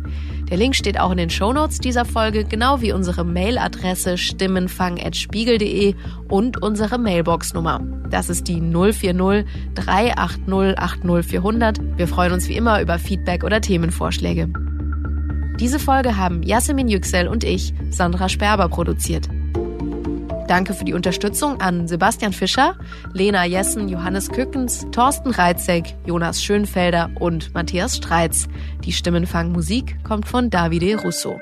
Der 0.49 0.57
Link 0.57 0.75
steht 0.75 0.97
auch 0.99 1.12
in 1.12 1.17
den 1.17 1.29
Shownotes 1.29 1.79
dieser 1.79 2.05
Folge, 2.05 2.45
genau 2.45 2.79
wie 2.81 2.93
unsere 2.93 3.25
Mailadresse 3.25 4.17
stimmenfang.spiegel.de 4.17 5.93
und 6.29 6.62
unsere 6.62 6.97
Mailbox-Nummer. 6.97 7.81
Das 8.10 8.29
ist 8.29 8.47
die 8.47 8.62
040 8.62 9.45
380 9.75 10.79
80400. 10.79 11.79
Wir 11.97 12.07
freuen 12.07 12.31
uns 12.31 12.47
wie 12.47 12.55
immer 12.55 12.81
über 12.81 12.97
Feedback 12.97 13.43
oder 13.43 13.60
Themenvorschläge. 13.60 14.49
Diese 15.60 15.79
Folge 15.79 16.15
haben 16.17 16.43
Yasemin 16.43 16.88
Yüksel 16.88 17.27
und 17.27 17.43
ich, 17.43 17.73
Sandra 17.89 18.29
Sperber, 18.29 18.69
produziert. 18.69 19.27
Danke 20.47 20.73
für 20.73 20.86
die 20.86 20.93
Unterstützung 20.93 21.60
an 21.60 21.88
Sebastian 21.88 22.31
Fischer, 22.31 22.75
Lena 23.13 23.43
Jessen, 23.45 23.89
Johannes 23.89 24.29
Kückens, 24.29 24.88
Thorsten 24.91 25.31
Reitzek, 25.31 25.95
Jonas 26.05 26.41
Schönfelder 26.41 27.10
und 27.19 27.53
Matthias 27.53 27.97
Streitz. 27.97 28.47
Die 28.86 28.93
Stimmenfangmusik 28.93 30.03
kommt 30.05 30.25
von 30.25 30.49
Davide 30.49 31.01
Russo. 31.01 31.38